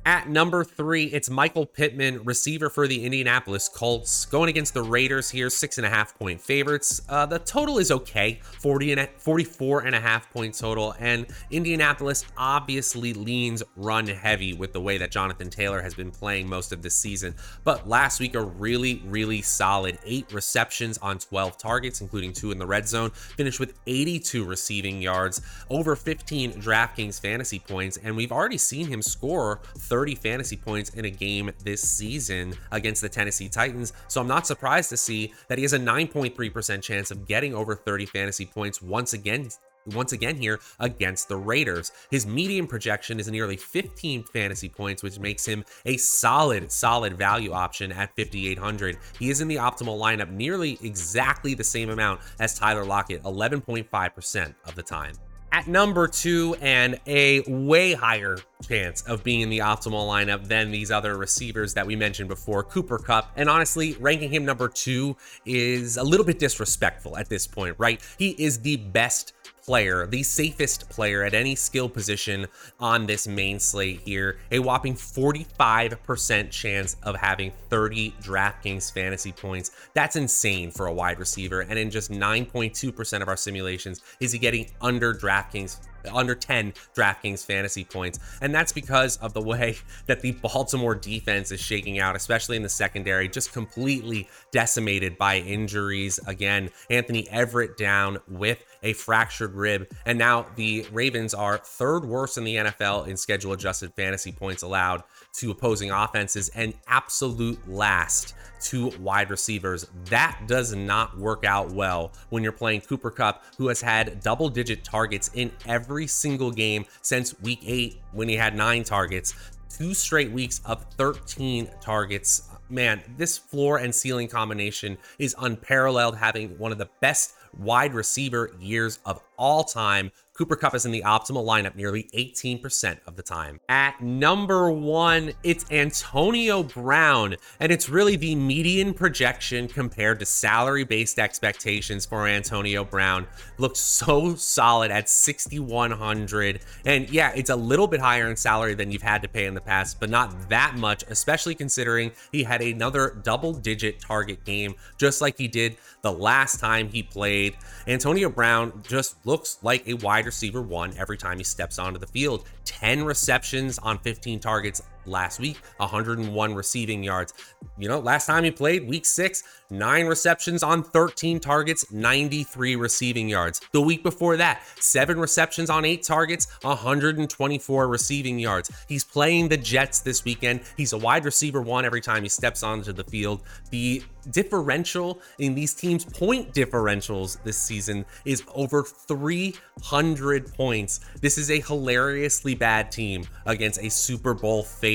At 0.05 0.27
number 0.27 0.65
three, 0.65 1.05
it's 1.05 1.29
Michael 1.29 1.65
Pittman, 1.65 2.25
receiver 2.25 2.69
for 2.69 2.89
the 2.89 3.05
Indianapolis 3.05 3.69
Colts, 3.69 4.25
going 4.25 4.49
against 4.49 4.73
the 4.73 4.83
Raiders 4.83 5.29
here, 5.29 5.49
six 5.49 5.77
and 5.77 5.87
a 5.87 5.89
half 5.89 6.19
point 6.19 6.41
favorites. 6.41 7.01
Uh, 7.07 7.25
the 7.25 7.39
total 7.39 7.77
is 7.77 7.89
okay, 7.89 8.41
40 8.59 8.91
and 8.91 8.99
a, 8.99 9.07
44 9.17 9.85
and 9.85 9.95
a 9.95 10.01
half 10.01 10.29
point 10.33 10.55
total, 10.55 10.93
and 10.99 11.27
Indianapolis 11.51 12.25
obviously 12.35 13.13
leans 13.13 13.63
run 13.77 14.05
heavy 14.07 14.51
with 14.51 14.73
the 14.73 14.81
way 14.81 14.97
that 14.97 15.09
Jonathan 15.09 15.49
Taylor 15.49 15.81
has 15.81 15.93
been 15.93 16.11
playing 16.11 16.49
most 16.49 16.73
of 16.73 16.81
this 16.81 16.95
season. 16.95 17.33
But 17.63 17.87
last 17.87 18.19
week, 18.19 18.35
a 18.35 18.43
really, 18.43 19.01
really 19.05 19.41
solid 19.41 19.97
eight 20.03 20.33
receptions 20.33 20.97
on 20.97 21.17
12 21.17 21.57
targets, 21.57 22.01
including 22.01 22.33
two 22.33 22.51
in 22.51 22.57
the 22.57 22.67
red 22.67 22.89
zone, 22.89 23.11
finished 23.11 23.61
with 23.61 23.79
82 23.87 24.43
receiving 24.43 25.01
yards, 25.01 25.39
over 25.69 25.95
15 25.95 26.55
DraftKings 26.55 27.21
fantasy 27.21 27.59
points, 27.59 27.95
and 27.95 28.17
we've 28.17 28.33
already 28.33 28.57
seen 28.57 28.87
him 28.87 29.01
score 29.01 29.61
30 29.93 30.15
fantasy 30.15 30.57
points 30.57 30.89
in 30.95 31.05
a 31.05 31.09
game 31.11 31.51
this 31.63 31.87
season 31.87 32.55
against 32.71 32.99
the 32.99 33.07
Tennessee 33.07 33.47
Titans. 33.47 33.93
So 34.07 34.19
I'm 34.21 34.27
not 34.27 34.47
surprised 34.47 34.89
to 34.89 34.97
see 34.97 35.31
that 35.49 35.59
he 35.59 35.63
has 35.63 35.73
a 35.73 35.77
9.3% 35.77 36.81
chance 36.81 37.11
of 37.11 37.27
getting 37.27 37.53
over 37.53 37.75
30 37.75 38.07
fantasy 38.07 38.47
points 38.47 38.81
once 38.81 39.13
again 39.13 39.49
once 39.93 40.11
again 40.11 40.35
here 40.35 40.59
against 40.79 41.27
the 41.27 41.37
Raiders. 41.37 41.91
His 42.09 42.25
median 42.25 42.65
projection 42.65 43.19
is 43.19 43.29
nearly 43.29 43.55
15 43.55 44.23
fantasy 44.23 44.69
points, 44.69 45.03
which 45.03 45.19
makes 45.19 45.45
him 45.45 45.63
a 45.85 45.97
solid, 45.97 46.71
solid 46.71 47.15
value 47.15 47.51
option 47.51 47.91
at 47.91 48.15
5,800. 48.15 48.97
He 49.19 49.29
is 49.29 49.41
in 49.41 49.47
the 49.47 49.57
optimal 49.57 49.99
lineup 49.99 50.31
nearly 50.31 50.79
exactly 50.81 51.53
the 51.53 51.63
same 51.63 51.91
amount 51.91 52.21
as 52.39 52.57
Tyler 52.57 52.85
Lockett, 52.85 53.21
11.5% 53.23 54.55
of 54.65 54.73
the 54.73 54.81
time. 54.81 55.13
At 55.51 55.67
number 55.67 56.07
two, 56.07 56.55
and 56.61 56.99
a 57.05 57.41
way 57.41 57.93
higher 57.93 58.37
chance 58.67 59.01
of 59.03 59.23
being 59.23 59.41
in 59.41 59.49
the 59.49 59.59
optimal 59.59 60.07
lineup 60.07 60.47
than 60.47 60.71
these 60.71 60.91
other 60.91 61.17
receivers 61.17 61.73
that 61.73 61.85
we 61.85 61.95
mentioned 61.95 62.29
before, 62.29 62.63
Cooper 62.63 62.97
Kupp. 62.97 63.31
And 63.35 63.49
honestly, 63.49 63.95
ranking 63.99 64.31
him 64.31 64.45
number 64.45 64.69
two 64.69 65.15
is 65.45 65.97
a 65.97 66.03
little 66.03 66.25
bit 66.25 66.39
disrespectful 66.39 67.17
at 67.17 67.29
this 67.29 67.47
point, 67.47 67.75
right? 67.77 68.01
He 68.17 68.31
is 68.31 68.59
the 68.59 68.77
best 68.77 69.33
player, 69.63 70.05
the 70.07 70.23
safest 70.23 70.89
player 70.89 71.23
at 71.23 71.33
any 71.33 71.55
skill 71.55 71.87
position 71.87 72.45
on 72.79 73.05
this 73.05 73.27
main 73.27 73.59
slate 73.59 74.01
here. 74.01 74.37
A 74.51 74.59
whopping 74.59 74.95
45% 74.95 76.51
chance 76.51 76.97
of 77.03 77.15
having 77.15 77.51
30 77.69 78.11
DraftKings 78.21 78.91
fantasy 78.91 79.31
points. 79.31 79.71
That's 79.93 80.15
insane 80.15 80.71
for 80.71 80.87
a 80.87 80.93
wide 80.93 81.19
receiver. 81.19 81.61
And 81.61 81.79
in 81.79 81.89
just 81.89 82.11
9.2% 82.11 83.21
of 83.21 83.27
our 83.27 83.37
simulations, 83.37 84.01
is 84.19 84.31
he 84.31 84.39
getting 84.39 84.69
under 84.81 85.13
DraftKings 85.13 85.79
under 86.11 86.35
10 86.35 86.73
DraftKings 86.95 87.45
fantasy 87.45 87.83
points. 87.83 88.19
And 88.41 88.53
that's 88.53 88.71
because 88.71 89.17
of 89.17 89.33
the 89.33 89.41
way 89.41 89.77
that 90.07 90.21
the 90.21 90.31
Baltimore 90.31 90.95
defense 90.95 91.51
is 91.51 91.59
shaking 91.59 91.99
out, 91.99 92.15
especially 92.15 92.57
in 92.57 92.63
the 92.63 92.69
secondary, 92.69 93.27
just 93.29 93.53
completely 93.53 94.27
decimated 94.51 95.17
by 95.17 95.37
injuries. 95.37 96.19
Again, 96.27 96.69
Anthony 96.89 97.23
Averett 97.25 97.77
down 97.77 98.19
with 98.27 98.63
a 98.83 98.93
fractured 98.93 99.55
rib. 99.55 99.87
And 100.05 100.17
now 100.19 100.47
the 100.55 100.85
Ravens 100.91 101.33
are 101.33 101.57
third 101.57 102.05
worst 102.05 102.37
in 102.37 102.43
the 102.43 102.55
NFL 102.55 103.07
in 103.07 103.17
schedule 103.17 103.53
adjusted 103.53 103.93
fantasy 103.93 104.31
points 104.31 104.61
allowed 104.61 105.03
to 105.33 105.51
opposing 105.51 105.91
offenses 105.91 106.49
and 106.49 106.73
absolute 106.87 107.67
last 107.67 108.35
to 108.61 108.89
wide 108.99 109.29
receivers. 109.29 109.87
That 110.05 110.39
does 110.47 110.73
not 110.73 111.17
work 111.17 111.43
out 111.43 111.71
well 111.71 112.13
when 112.29 112.43
you're 112.43 112.51
playing 112.51 112.81
Cooper 112.81 113.11
Kupp, 113.11 113.43
who 113.57 113.67
has 113.67 113.81
had 113.81 114.21
double 114.21 114.49
digit 114.49 114.83
targets 114.83 115.29
in 115.33 115.51
every 115.65 116.07
single 116.07 116.51
game 116.51 116.85
since 117.01 117.39
week 117.41 117.59
eight 117.65 118.01
when 118.11 118.29
he 118.29 118.35
had 118.35 118.55
nine 118.55 118.83
targets. 118.83 119.33
Two 119.69 119.93
straight 119.93 120.31
weeks 120.31 120.61
of 120.65 120.85
13 120.97 121.67
targets. 121.81 122.49
Man, 122.69 123.01
this 123.17 123.37
floor 123.37 123.77
and 123.77 123.93
ceiling 123.93 124.27
combination 124.27 124.97
is 125.19 125.35
unparalleled, 125.39 126.15
having 126.15 126.57
one 126.57 126.71
of 126.71 126.77
the 126.77 126.89
best 127.01 127.33
wide 127.57 127.93
receiver 127.93 128.51
years 128.59 128.99
of 129.05 129.21
all 129.37 129.63
time. 129.63 130.11
Cooper 130.35 130.55
Kupp 130.55 130.73
is 130.73 130.83
in 130.87 130.91
the 130.91 131.03
optimal 131.03 131.45
lineup 131.45 131.75
nearly 131.75 132.09
18% 132.15 132.97
of 133.05 133.15
the 133.15 133.21
time. 133.21 133.59
At 133.69 134.01
number 134.01 134.71
one, 134.71 135.33
it's 135.43 135.63
Antonio 135.69 136.63
Brown, 136.63 137.35
and 137.59 137.71
it's 137.71 137.87
really 137.87 138.15
the 138.15 138.33
median 138.33 138.95
projection 138.95 139.67
compared 139.67 140.17
to 140.19 140.25
salary 140.25 140.85
based 140.85 141.19
expectations 141.19 142.07
for 142.07 142.27
Antonio 142.27 142.83
Brown. 142.83 143.27
Looks 143.59 143.79
so 143.79 144.33
solid 144.33 144.89
at 144.89 145.07
6,100. 145.07 146.61
And 146.83 147.07
yeah, 147.11 147.31
it's 147.35 147.51
a 147.51 147.55
little 147.55 147.85
bit 147.85 147.99
higher 147.99 148.27
in 148.27 148.35
salary 148.35 148.73
than 148.73 148.91
you've 148.91 149.03
had 149.03 149.21
to 149.21 149.27
pay 149.27 149.45
in 149.45 149.53
the 149.53 149.61
past, 149.61 149.99
but 149.99 150.09
not 150.09 150.49
that 150.49 150.75
much, 150.75 151.03
especially 151.09 151.53
considering 151.53 152.11
he 152.31 152.41
had 152.41 152.63
another 152.63 153.21
double 153.21 153.53
digit 153.53 153.99
target 153.99 154.43
game, 154.45 154.73
just 154.97 155.21
like 155.21 155.37
he 155.37 155.47
did 155.47 155.77
the 156.01 156.11
last 156.11 156.59
time 156.59 156.89
he 156.89 157.03
played. 157.03 157.55
Antonio 157.85 158.29
Brown 158.29 158.81
just 158.87 159.15
looks 159.27 159.59
like 159.61 159.87
a 159.87 159.93
wide 159.93 160.22
receiver 160.25 160.61
one 160.61 160.93
every 160.97 161.17
time 161.17 161.37
he 161.37 161.43
steps 161.43 161.79
onto 161.79 161.99
the 161.99 162.07
field. 162.07 162.45
10 162.65 163.03
receptions 163.03 163.79
on 163.79 163.97
15 163.99 164.39
targets 164.39 164.81
last 165.05 165.39
week, 165.39 165.57
101 165.77 166.55
receiving 166.55 167.03
yards. 167.03 167.33
You 167.77 167.87
know, 167.87 167.99
last 167.99 168.27
time 168.27 168.43
he 168.43 168.51
played, 168.51 168.87
week 168.87 169.05
six, 169.05 169.43
nine 169.69 170.05
receptions 170.05 170.63
on 170.63 170.83
13 170.83 171.39
targets, 171.39 171.91
93 171.91 172.75
receiving 172.75 173.27
yards. 173.29 173.61
The 173.71 173.81
week 173.81 174.03
before 174.03 174.37
that, 174.37 174.63
seven 174.79 175.19
receptions 175.19 175.69
on 175.69 175.85
eight 175.85 176.03
targets, 176.03 176.47
124 176.61 177.87
receiving 177.87 178.39
yards. 178.39 178.71
He's 178.87 179.03
playing 179.03 179.49
the 179.49 179.57
Jets 179.57 179.99
this 179.99 180.23
weekend. 180.23 180.61
He's 180.77 180.93
a 180.93 180.97
wide 180.97 181.25
receiver 181.25 181.61
one 181.61 181.85
every 181.85 182.01
time 182.01 182.23
he 182.23 182.29
steps 182.29 182.63
onto 182.63 182.93
the 182.93 183.03
field. 183.03 183.43
The 183.71 184.03
differential 184.31 185.21
in 185.39 185.55
these 185.55 185.73
teams' 185.73 186.05
point 186.05 186.53
differentials 186.53 187.41
this 187.43 187.57
season 187.57 188.05
is 188.25 188.43
over 188.55 188.83
300 188.83 190.53
points. 190.53 191.01
This 191.21 191.37
is 191.37 191.51
a 191.51 191.59
hilariously 191.59 192.55
bad 192.55 192.91
team 192.91 193.25
against 193.45 193.81
a 193.81 193.89
Super 193.89 194.33
Bowl 194.33 194.63
favorite. 194.63 194.92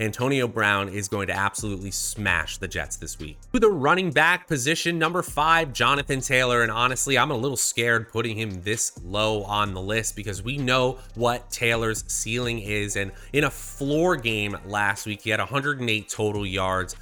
Antonio 0.00 0.48
Brown 0.48 0.88
is 0.88 1.08
going 1.08 1.26
to 1.28 1.32
absolutely 1.32 1.90
smash 1.90 2.58
the 2.58 2.68
Jets 2.68 2.96
this 2.96 3.18
week. 3.18 3.38
To 3.52 3.60
the 3.60 3.70
running 3.70 4.10
back 4.10 4.46
position, 4.46 4.98
number 4.98 5.22
five, 5.22 5.72
Jonathan 5.72 6.20
Taylor. 6.20 6.62
And 6.62 6.70
honestly, 6.70 7.18
I'm 7.18 7.30
a 7.30 7.36
little 7.36 7.56
scared 7.56 8.08
putting 8.08 8.38
him 8.38 8.62
this 8.62 8.98
low 9.04 9.42
on 9.44 9.74
the 9.74 9.80
list 9.80 10.16
because 10.16 10.42
we 10.42 10.56
know 10.56 10.98
what 11.14 11.50
Taylor's 11.50 12.04
ceiling 12.06 12.60
is. 12.60 12.96
And 12.96 13.12
in 13.32 13.44
a 13.44 13.50
floor 13.50 14.16
game 14.16 14.56
last 14.66 15.06
week, 15.06 15.22
he 15.22 15.30
had 15.30 15.40
108 15.40 16.08
total 16.08 16.46
yards. 16.46 16.96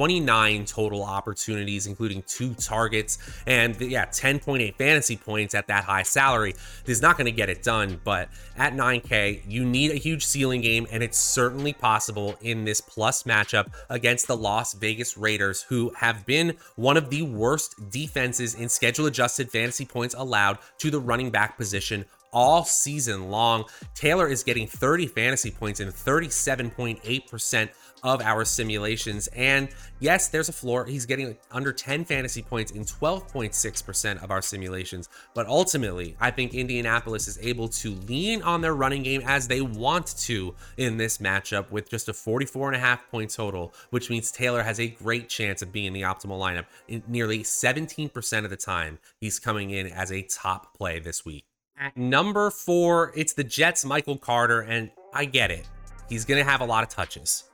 29 0.00 0.64
total 0.64 1.04
opportunities, 1.04 1.86
including 1.86 2.22
two 2.22 2.54
targets, 2.54 3.18
and 3.46 3.78
yeah, 3.82 4.06
10.8 4.06 4.74
fantasy 4.76 5.14
points 5.14 5.54
at 5.54 5.66
that 5.66 5.84
high 5.84 6.02
salary 6.02 6.54
is 6.86 7.02
not 7.02 7.18
going 7.18 7.26
to 7.26 7.30
get 7.30 7.50
it 7.50 7.62
done. 7.62 8.00
But 8.02 8.30
at 8.56 8.72
9K, 8.72 9.42
you 9.46 9.62
need 9.62 9.90
a 9.90 9.96
huge 9.96 10.24
ceiling 10.24 10.62
game, 10.62 10.86
and 10.90 11.02
it's 11.02 11.18
certainly 11.18 11.74
possible 11.74 12.34
in 12.40 12.64
this 12.64 12.80
plus 12.80 13.24
matchup 13.24 13.74
against 13.90 14.26
the 14.26 14.38
Las 14.38 14.72
Vegas 14.72 15.18
Raiders, 15.18 15.64
who 15.64 15.92
have 15.96 16.24
been 16.24 16.56
one 16.76 16.96
of 16.96 17.10
the 17.10 17.20
worst 17.20 17.90
defenses 17.90 18.54
in 18.54 18.70
schedule 18.70 19.04
adjusted 19.04 19.50
fantasy 19.50 19.84
points 19.84 20.14
allowed 20.16 20.56
to 20.78 20.90
the 20.90 20.98
running 20.98 21.28
back 21.28 21.58
position 21.58 22.06
all 22.32 22.64
season 22.64 23.30
long. 23.30 23.64
Taylor 23.94 24.28
is 24.28 24.42
getting 24.42 24.66
30 24.66 25.06
fantasy 25.08 25.50
points 25.50 25.80
in 25.80 25.88
37.8% 25.88 27.68
of 28.02 28.20
our 28.22 28.44
simulations. 28.44 29.28
And 29.28 29.68
yes, 29.98 30.28
there's 30.28 30.48
a 30.48 30.52
floor. 30.52 30.86
He's 30.86 31.06
getting 31.06 31.36
under 31.50 31.72
10 31.72 32.04
fantasy 32.04 32.42
points 32.42 32.72
in 32.72 32.84
12.6% 32.84 34.22
of 34.22 34.30
our 34.30 34.42
simulations. 34.42 35.08
But 35.34 35.46
ultimately, 35.46 36.16
I 36.20 36.30
think 36.30 36.54
Indianapolis 36.54 37.28
is 37.28 37.38
able 37.42 37.68
to 37.68 37.90
lean 38.06 38.42
on 38.42 38.60
their 38.60 38.74
running 38.74 39.02
game 39.02 39.22
as 39.24 39.48
they 39.48 39.60
want 39.60 40.16
to 40.18 40.54
in 40.76 40.96
this 40.96 41.18
matchup 41.18 41.70
with 41.70 41.90
just 41.90 42.08
a 42.08 42.12
44 42.12 42.68
and 42.68 42.76
a 42.76 42.80
half 42.80 43.08
point 43.10 43.30
total, 43.30 43.72
which 43.90 44.10
means 44.10 44.30
Taylor 44.30 44.62
has 44.62 44.80
a 44.80 44.88
great 44.88 45.28
chance 45.28 45.62
of 45.62 45.72
being 45.72 45.86
in 45.86 45.92
the 45.92 46.02
optimal 46.02 46.38
lineup. 46.40 46.66
In 46.88 47.02
nearly 47.06 47.40
17% 47.40 48.44
of 48.44 48.50
the 48.50 48.56
time, 48.56 48.98
he's 49.20 49.38
coming 49.38 49.70
in 49.70 49.86
as 49.86 50.10
a 50.10 50.22
top 50.22 50.76
play 50.76 50.98
this 50.98 51.24
week. 51.24 51.44
At 51.78 51.96
number 51.96 52.50
four, 52.50 53.10
it's 53.16 53.32
the 53.32 53.42
Jets' 53.42 53.86
Michael 53.86 54.18
Carter, 54.18 54.60
and 54.60 54.90
I 55.14 55.24
get 55.24 55.50
it. 55.50 55.66
He's 56.10 56.26
going 56.26 56.44
to 56.44 56.50
have 56.50 56.60
a 56.60 56.64
lot 56.66 56.82
of 56.82 56.90
touches. 56.90 57.44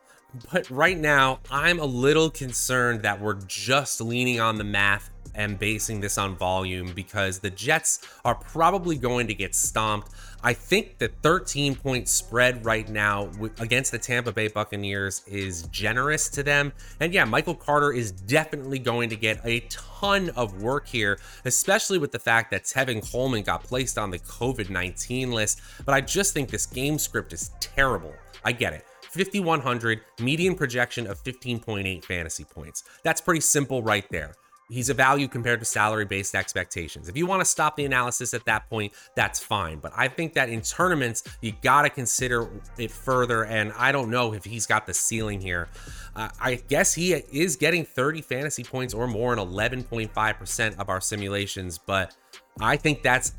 But 0.53 0.69
right 0.71 0.99
now, 0.99 1.41
I'm 1.51 1.79
a 1.79 1.85
little 1.85 2.31
concerned 2.31 3.03
that 3.03 3.21
we're 3.21 3.41
just 3.47 4.01
leaning 4.01 4.41
on 4.41 4.59
the 4.59 4.65
math 4.65 5.11
and 5.37 5.59
basing 5.59 6.01
this 6.01 6.19
on 6.19 6.35
volume 6.35 6.93
because 6.95 7.39
the 7.39 7.51
Jets 7.51 8.01
are 8.25 8.35
probably 8.35 8.97
going 8.97 9.27
to 9.29 9.35
get 9.35 9.55
stomped. 9.55 10.11
I 10.43 10.53
think 10.53 10.99
the 10.99 11.09
13 11.09 11.75
point 11.75 12.09
spread 12.09 12.65
right 12.65 12.89
now 12.89 13.31
against 13.59 13.93
the 13.93 13.99
Tampa 13.99 14.33
Bay 14.33 14.49
Buccaneers 14.49 15.23
is 15.27 15.65
generous 15.65 16.29
to 16.31 16.43
them. 16.43 16.73
And 17.01 17.13
yeah, 17.13 17.25
Michael 17.25 17.55
Carter 17.55 17.93
is 17.93 18.13
definitely 18.13 18.79
going 18.79 19.11
to 19.11 19.17
get 19.17 19.41
a 19.45 19.61
ton 19.69 20.31
of 20.31 20.63
work 20.63 20.87
here, 20.87 21.19
especially 21.45 21.99
with 21.99 22.13
the 22.13 22.19
fact 22.19 22.51
that 22.53 22.65
Tevin 22.65 23.09
Coleman 23.11 23.43
got 23.43 23.63
placed 23.65 23.99
on 23.99 24.11
the 24.11 24.19
COVID 24.21 24.71
19 24.71 25.33
list. 25.33 25.61
But 25.85 25.95
I 25.95 26.01
just 26.01 26.33
think 26.33 26.49
this 26.49 26.67
game 26.67 26.99
script 26.99 27.33
is 27.33 27.51
terrible. 27.61 28.15
I 28.45 28.53
get 28.53 28.73
it. 28.73 28.87
5,100, 29.17 30.01
median 30.21 30.55
projection 30.55 31.07
of 31.07 31.23
15.8 31.23 32.05
fantasy 32.05 32.45
points. 32.45 32.85
That's 33.03 33.21
pretty 33.21 33.41
simple 33.41 33.83
right 33.83 34.07
there. 34.11 34.35
He's 34.69 34.89
a 34.89 34.95
value 34.95 35.29
compared 35.29 35.61
to 35.61 35.65
salary 35.65 36.07
based 36.07 36.35
expectations. 36.35 37.09
If 37.09 37.17
you 37.17 37.25
want 37.25 37.41
to 37.41 37.45
stop 37.45 37.77
the 37.77 37.85
analysis 37.85 38.35
at 38.35 38.45
that 38.47 38.69
point, 38.69 38.93
that's 39.15 39.39
fine. 39.39 39.79
But 39.79 39.93
I 39.97 40.09
think 40.09 40.35
that 40.35 40.49
in 40.49 40.61
tournaments, 40.61 41.23
you 41.41 41.53
got 41.63 41.83
to 41.83 41.91
consider 41.91 42.51
it 42.77 42.91
further. 42.91 43.45
And 43.45 43.73
I 43.77 43.93
don't 43.93 44.11
know 44.11 44.35
if 44.35 44.45
he's 44.45 44.67
got 44.67 44.87
the 44.87 44.95
ceiling 44.95 45.41
here. 45.41 45.69
Uh, 46.17 46.31
I 46.41 46.57
guess 46.57 46.95
he 46.95 47.13
is 47.13 47.55
getting 47.55 47.85
30 47.85 48.23
fantasy 48.23 48.65
points 48.65 48.93
or 48.93 49.07
more 49.07 49.33
in 49.33 49.39
11.5% 49.39 50.79
of 50.79 50.89
our 50.89 51.01
simulations. 51.01 51.79
But 51.79 52.17
I 52.61 52.77
think 52.77 53.03
that's 53.03 53.35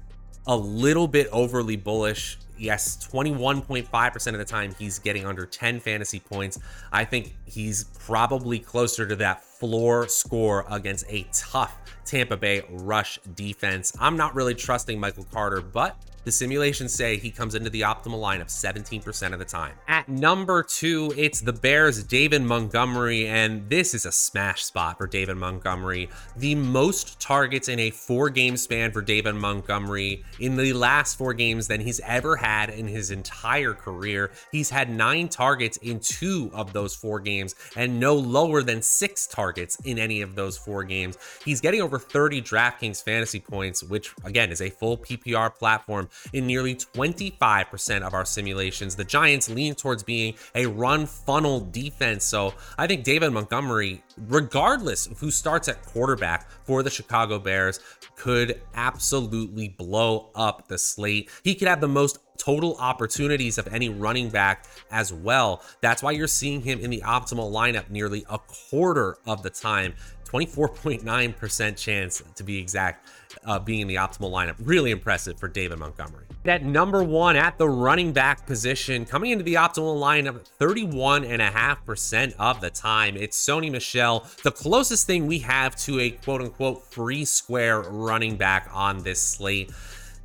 a 0.45 0.55
little 0.55 1.09
bit 1.09 1.27
overly 1.33 1.75
bullish 1.75 2.37
yes, 2.59 2.97
21.5% 3.11 4.27
of 4.27 4.37
the 4.37 4.45
time 4.45 4.73
he's 4.77 4.99
getting 4.99 5.25
under 5.25 5.45
10 5.45 5.79
fantasy 5.79 6.19
points. 6.19 6.59
I 6.91 7.05
think 7.05 7.35
he's 7.45 7.85
probably 7.99 8.59
closer 8.59 9.07
to 9.07 9.15
that 9.17 9.43
floor 9.43 10.07
score 10.07 10.65
against 10.69 11.05
a 11.09 11.27
tough 11.33 11.75
Tampa 12.05 12.37
Bay 12.37 12.63
rush 12.69 13.19
defense. 13.35 13.93
I'm 13.99 14.17
not 14.17 14.35
really 14.35 14.55
trusting 14.55 14.99
Michael 14.99 15.25
Carter, 15.31 15.61
but 15.61 15.97
the 16.27 16.31
simulations 16.33 16.93
say 16.93 17.15
he 17.15 17.31
comes 17.31 17.55
into 17.55 17.69
the 17.69 17.79
optimal 17.79 18.19
lineup 18.19 18.47
17% 18.47 19.31
of 19.31 19.39
the 19.39 19.45
time. 19.45 19.71
At 19.87 20.09
number 20.09 20.61
two, 20.61 21.13
it's 21.15 21.39
the 21.39 21.53
Bears' 21.53 22.03
David 22.03 22.41
Montgomery, 22.41 23.27
and 23.27 23.69
this 23.69 23.93
is 23.93 24.05
a 24.05 24.11
smash 24.11 24.65
spot 24.65 24.97
for 24.97 25.07
David 25.07 25.37
Montgomery. 25.37 26.09
The 26.35 26.55
most 26.55 27.21
targets 27.21 27.69
in 27.69 27.79
a 27.79 27.91
four 27.91 28.29
game 28.29 28.57
span 28.57 28.91
for 28.91 29.01
David 29.01 29.35
Montgomery 29.35 30.25
in 30.41 30.57
the 30.57 30.73
last 30.73 31.17
four 31.17 31.33
games 31.33 31.69
than 31.69 31.79
he's 31.79 32.01
ever 32.01 32.35
had 32.35 32.71
in 32.71 32.89
his 32.89 33.09
entire 33.09 33.73
career. 33.73 34.31
He's 34.51 34.69
had 34.69 34.89
nine 34.89 35.29
targets 35.29 35.77
in 35.77 36.01
two 36.01 36.51
of 36.53 36.73
those 36.73 36.93
four 36.93 37.21
games 37.21 37.55
and 37.77 38.01
no 38.01 38.15
lower 38.15 38.63
than 38.63 38.81
six 38.81 39.27
targets 39.27 39.77
in 39.85 39.97
any 39.97 40.19
of 40.19 40.35
those 40.35 40.57
four 40.57 40.83
games. 40.83 41.17
He's 41.45 41.61
getting 41.61 41.81
over 41.81 41.97
30 41.97 42.41
DraftKings 42.41 43.01
fantasy 43.01 43.39
points, 43.39 43.81
which 43.81 44.13
again 44.25 44.51
is 44.51 44.59
a 44.59 44.69
full 44.69 44.97
PPR 44.97 45.55
platform 45.55 46.09
in 46.33 46.47
nearly 46.47 46.75
25% 46.75 48.01
of 48.01 48.13
our 48.13 48.25
simulations. 48.25 48.95
The 48.95 49.03
Giants 49.03 49.49
lean 49.49 49.75
towards 49.75 50.03
being 50.03 50.35
a 50.55 50.65
run 50.65 51.05
funnel 51.05 51.61
defense. 51.61 52.25
So 52.25 52.53
I 52.77 52.87
think 52.87 53.03
David 53.03 53.31
Montgomery, 53.31 54.03
regardless 54.27 55.07
of 55.07 55.19
who 55.19 55.31
starts 55.31 55.67
at 55.67 55.83
quarterback 55.85 56.49
for 56.65 56.83
the 56.83 56.89
Chicago 56.89 57.39
Bears, 57.39 57.79
could 58.15 58.61
absolutely 58.75 59.69
blow 59.69 60.29
up 60.35 60.67
the 60.67 60.77
slate. 60.77 61.29
He 61.43 61.55
could 61.55 61.67
have 61.67 61.81
the 61.81 61.87
most 61.87 62.19
total 62.37 62.75
opportunities 62.77 63.57
of 63.57 63.67
any 63.67 63.89
running 63.89 64.29
back 64.29 64.65
as 64.91 65.11
well. 65.11 65.63
That's 65.81 66.03
why 66.03 66.11
you're 66.11 66.27
seeing 66.27 66.61
him 66.61 66.79
in 66.79 66.89
the 66.89 67.01
optimal 67.01 67.51
lineup 67.51 67.89
nearly 67.89 68.25
a 68.29 68.37
quarter 68.37 69.17
of 69.25 69.43
the 69.43 69.49
time. 69.49 69.95
24.9% 70.27 71.77
chance 71.77 72.23
to 72.35 72.43
be 72.43 72.59
exact 72.59 73.07
uh, 73.45 73.59
being 73.59 73.81
in 73.81 73.87
the 73.87 73.95
optimal 73.95 74.31
lineup. 74.31 74.55
Really 74.59 74.91
impressive 74.91 75.39
for 75.39 75.47
David 75.47 75.79
Montgomery. 75.79 76.25
At 76.45 76.63
number 76.63 77.03
one 77.03 77.35
at 77.35 77.57
the 77.57 77.67
running 77.67 78.13
back 78.13 78.45
position, 78.45 79.05
coming 79.05 79.31
into 79.31 79.43
the 79.43 79.55
optimal 79.55 79.99
lineup 79.99 80.45
31.5% 80.59 82.35
of 82.39 82.61
the 82.61 82.69
time, 82.69 83.17
it's 83.17 83.43
Sony 83.43 83.71
Michel, 83.71 84.25
the 84.43 84.51
closest 84.51 85.07
thing 85.07 85.27
we 85.27 85.39
have 85.39 85.75
to 85.77 85.99
a 85.99 86.11
quote 86.11 86.41
unquote 86.41 86.83
free 86.83 87.25
square 87.25 87.81
running 87.81 88.37
back 88.37 88.69
on 88.73 89.03
this 89.03 89.21
slate 89.21 89.71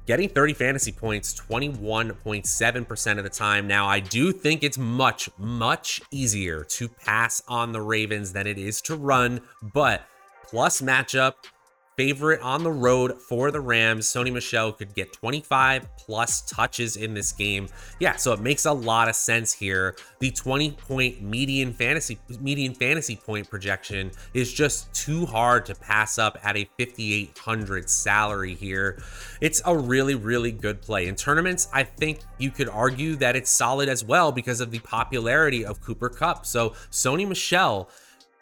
getting 0.06 0.28
30 0.28 0.54
fantasy 0.54 0.92
points 0.92 1.34
21.7% 1.34 3.18
of 3.18 3.24
the 3.24 3.30
time. 3.30 3.66
Now, 3.66 3.86
I 3.86 4.00
do 4.00 4.32
think 4.32 4.62
it's 4.62 4.78
much, 4.78 5.30
much 5.38 6.00
easier 6.10 6.64
to 6.64 6.88
pass 6.88 7.42
on 7.48 7.72
the 7.72 7.80
Ravens 7.80 8.32
than 8.32 8.46
it 8.46 8.58
is 8.58 8.80
to 8.82 8.96
run, 8.96 9.40
but 9.62 10.02
plus 10.48 10.80
matchup, 10.80 11.34
favorite 12.02 12.40
on 12.40 12.64
the 12.64 12.72
road 12.72 13.22
for 13.22 13.52
the 13.52 13.60
Rams. 13.60 14.08
Sony 14.08 14.32
Michel 14.32 14.72
could 14.72 14.92
get 14.92 15.12
25 15.12 15.86
plus 15.96 16.42
touches 16.42 16.96
in 16.96 17.14
this 17.14 17.30
game. 17.30 17.68
Yeah, 18.00 18.16
so 18.16 18.32
it 18.32 18.40
makes 18.40 18.64
a 18.64 18.72
lot 18.72 19.08
of 19.08 19.14
sense 19.14 19.52
here. 19.52 19.94
The 20.18 20.32
20 20.32 20.72
point 20.72 21.22
median 21.22 21.72
fantasy 21.72 22.18
median 22.40 22.74
fantasy 22.74 23.14
point 23.14 23.48
projection 23.48 24.10
is 24.34 24.52
just 24.52 24.92
too 24.92 25.26
hard 25.26 25.64
to 25.66 25.76
pass 25.76 26.18
up 26.18 26.36
at 26.42 26.56
a 26.56 26.68
5800 26.76 27.88
salary 27.88 28.56
here. 28.56 29.00
It's 29.40 29.62
a 29.64 29.76
really 29.76 30.16
really 30.16 30.50
good 30.50 30.82
play. 30.82 31.06
In 31.06 31.14
tournaments, 31.14 31.68
I 31.72 31.84
think 31.84 32.18
you 32.38 32.50
could 32.50 32.68
argue 32.68 33.14
that 33.16 33.36
it's 33.36 33.50
solid 33.50 33.88
as 33.88 34.04
well 34.04 34.32
because 34.32 34.60
of 34.60 34.72
the 34.72 34.80
popularity 34.80 35.64
of 35.64 35.80
Cooper 35.80 36.08
Kupp. 36.08 36.46
So 36.46 36.70
Sony 36.90 37.28
Michel 37.28 37.88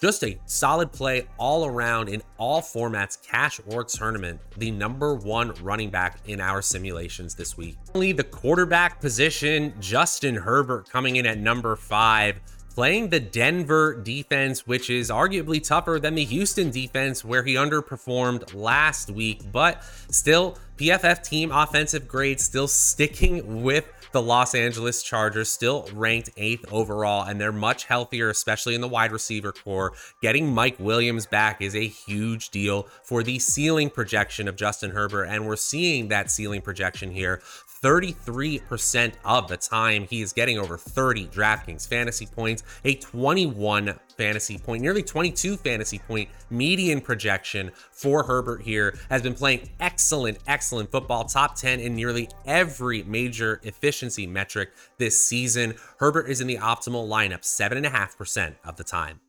just 0.00 0.24
a 0.24 0.38
solid 0.46 0.92
play 0.92 1.26
all 1.38 1.66
around 1.66 2.08
in 2.08 2.22
all 2.38 2.62
formats, 2.62 3.20
cash 3.22 3.60
or 3.66 3.84
tournament. 3.84 4.40
The 4.56 4.70
number 4.70 5.14
one 5.14 5.52
running 5.62 5.90
back 5.90 6.18
in 6.26 6.40
our 6.40 6.62
simulations 6.62 7.34
this 7.34 7.56
week. 7.56 7.76
Only 7.94 8.12
the 8.12 8.24
quarterback 8.24 9.00
position, 9.00 9.74
Justin 9.80 10.34
Herbert 10.34 10.88
coming 10.88 11.16
in 11.16 11.26
at 11.26 11.38
number 11.38 11.76
five 11.76 12.40
playing 12.70 13.10
the 13.10 13.20
Denver 13.20 13.94
defense, 13.94 14.66
which 14.66 14.88
is 14.88 15.10
arguably 15.10 15.62
tougher 15.62 15.98
than 16.00 16.14
the 16.14 16.24
Houston 16.24 16.70
defense, 16.70 17.24
where 17.24 17.42
he 17.42 17.54
underperformed 17.54 18.54
last 18.54 19.10
week. 19.10 19.42
But 19.52 19.84
still, 20.10 20.56
PFF 20.80 21.22
team 21.22 21.52
offensive 21.52 22.08
grade 22.08 22.40
still 22.40 22.66
sticking 22.66 23.62
with 23.62 23.86
the 24.12 24.22
Los 24.22 24.54
Angeles 24.54 25.02
Chargers, 25.02 25.50
still 25.50 25.86
ranked 25.92 26.30
eighth 26.38 26.64
overall, 26.72 27.28
and 27.28 27.38
they're 27.38 27.52
much 27.52 27.84
healthier, 27.84 28.30
especially 28.30 28.74
in 28.74 28.80
the 28.80 28.88
wide 28.88 29.12
receiver 29.12 29.52
corps. 29.52 29.92
Getting 30.22 30.52
Mike 30.52 30.80
Williams 30.80 31.26
back 31.26 31.60
is 31.60 31.76
a 31.76 31.86
huge 31.86 32.48
deal 32.48 32.88
for 33.02 33.22
the 33.22 33.38
ceiling 33.38 33.90
projection 33.90 34.48
of 34.48 34.56
Justin 34.56 34.92
Herbert, 34.92 35.24
and 35.24 35.46
we're 35.46 35.56
seeing 35.56 36.08
that 36.08 36.30
ceiling 36.30 36.62
projection 36.62 37.10
here 37.10 37.42
33% 37.82 39.12
of 39.24 39.48
the 39.48 39.56
time. 39.56 40.06
He 40.08 40.22
is 40.22 40.32
getting 40.32 40.58
over 40.58 40.76
30 40.76 41.26
DraftKings 41.28 41.88
fantasy 41.88 42.26
points, 42.26 42.62
a 42.84 42.94
21 42.94 43.98
fantasy 44.20 44.58
point, 44.58 44.82
nearly 44.82 45.02
22 45.02 45.56
fantasy 45.56 45.98
point 45.98 46.28
median 46.50 47.00
projection 47.00 47.70
for 47.90 48.22
Herbert 48.24 48.60
here. 48.60 48.98
Has 49.08 49.22
been 49.22 49.32
playing 49.32 49.70
excellent, 49.80 50.36
excellent 50.46 50.90
football, 50.90 51.24
top 51.24 51.54
10 51.56 51.80
in 51.80 51.94
nearly 51.94 52.28
every 52.44 53.02
major 53.04 53.60
efficiency 53.62 54.26
metric 54.26 54.72
this 54.98 55.18
season. 55.18 55.74
Herbert 55.98 56.28
is 56.28 56.42
in 56.42 56.46
the 56.46 56.58
optimal 56.58 57.08
lineup 57.08 57.40
7.5% 57.40 58.56
of 58.62 58.76
the 58.76 58.84
time. 58.84 59.20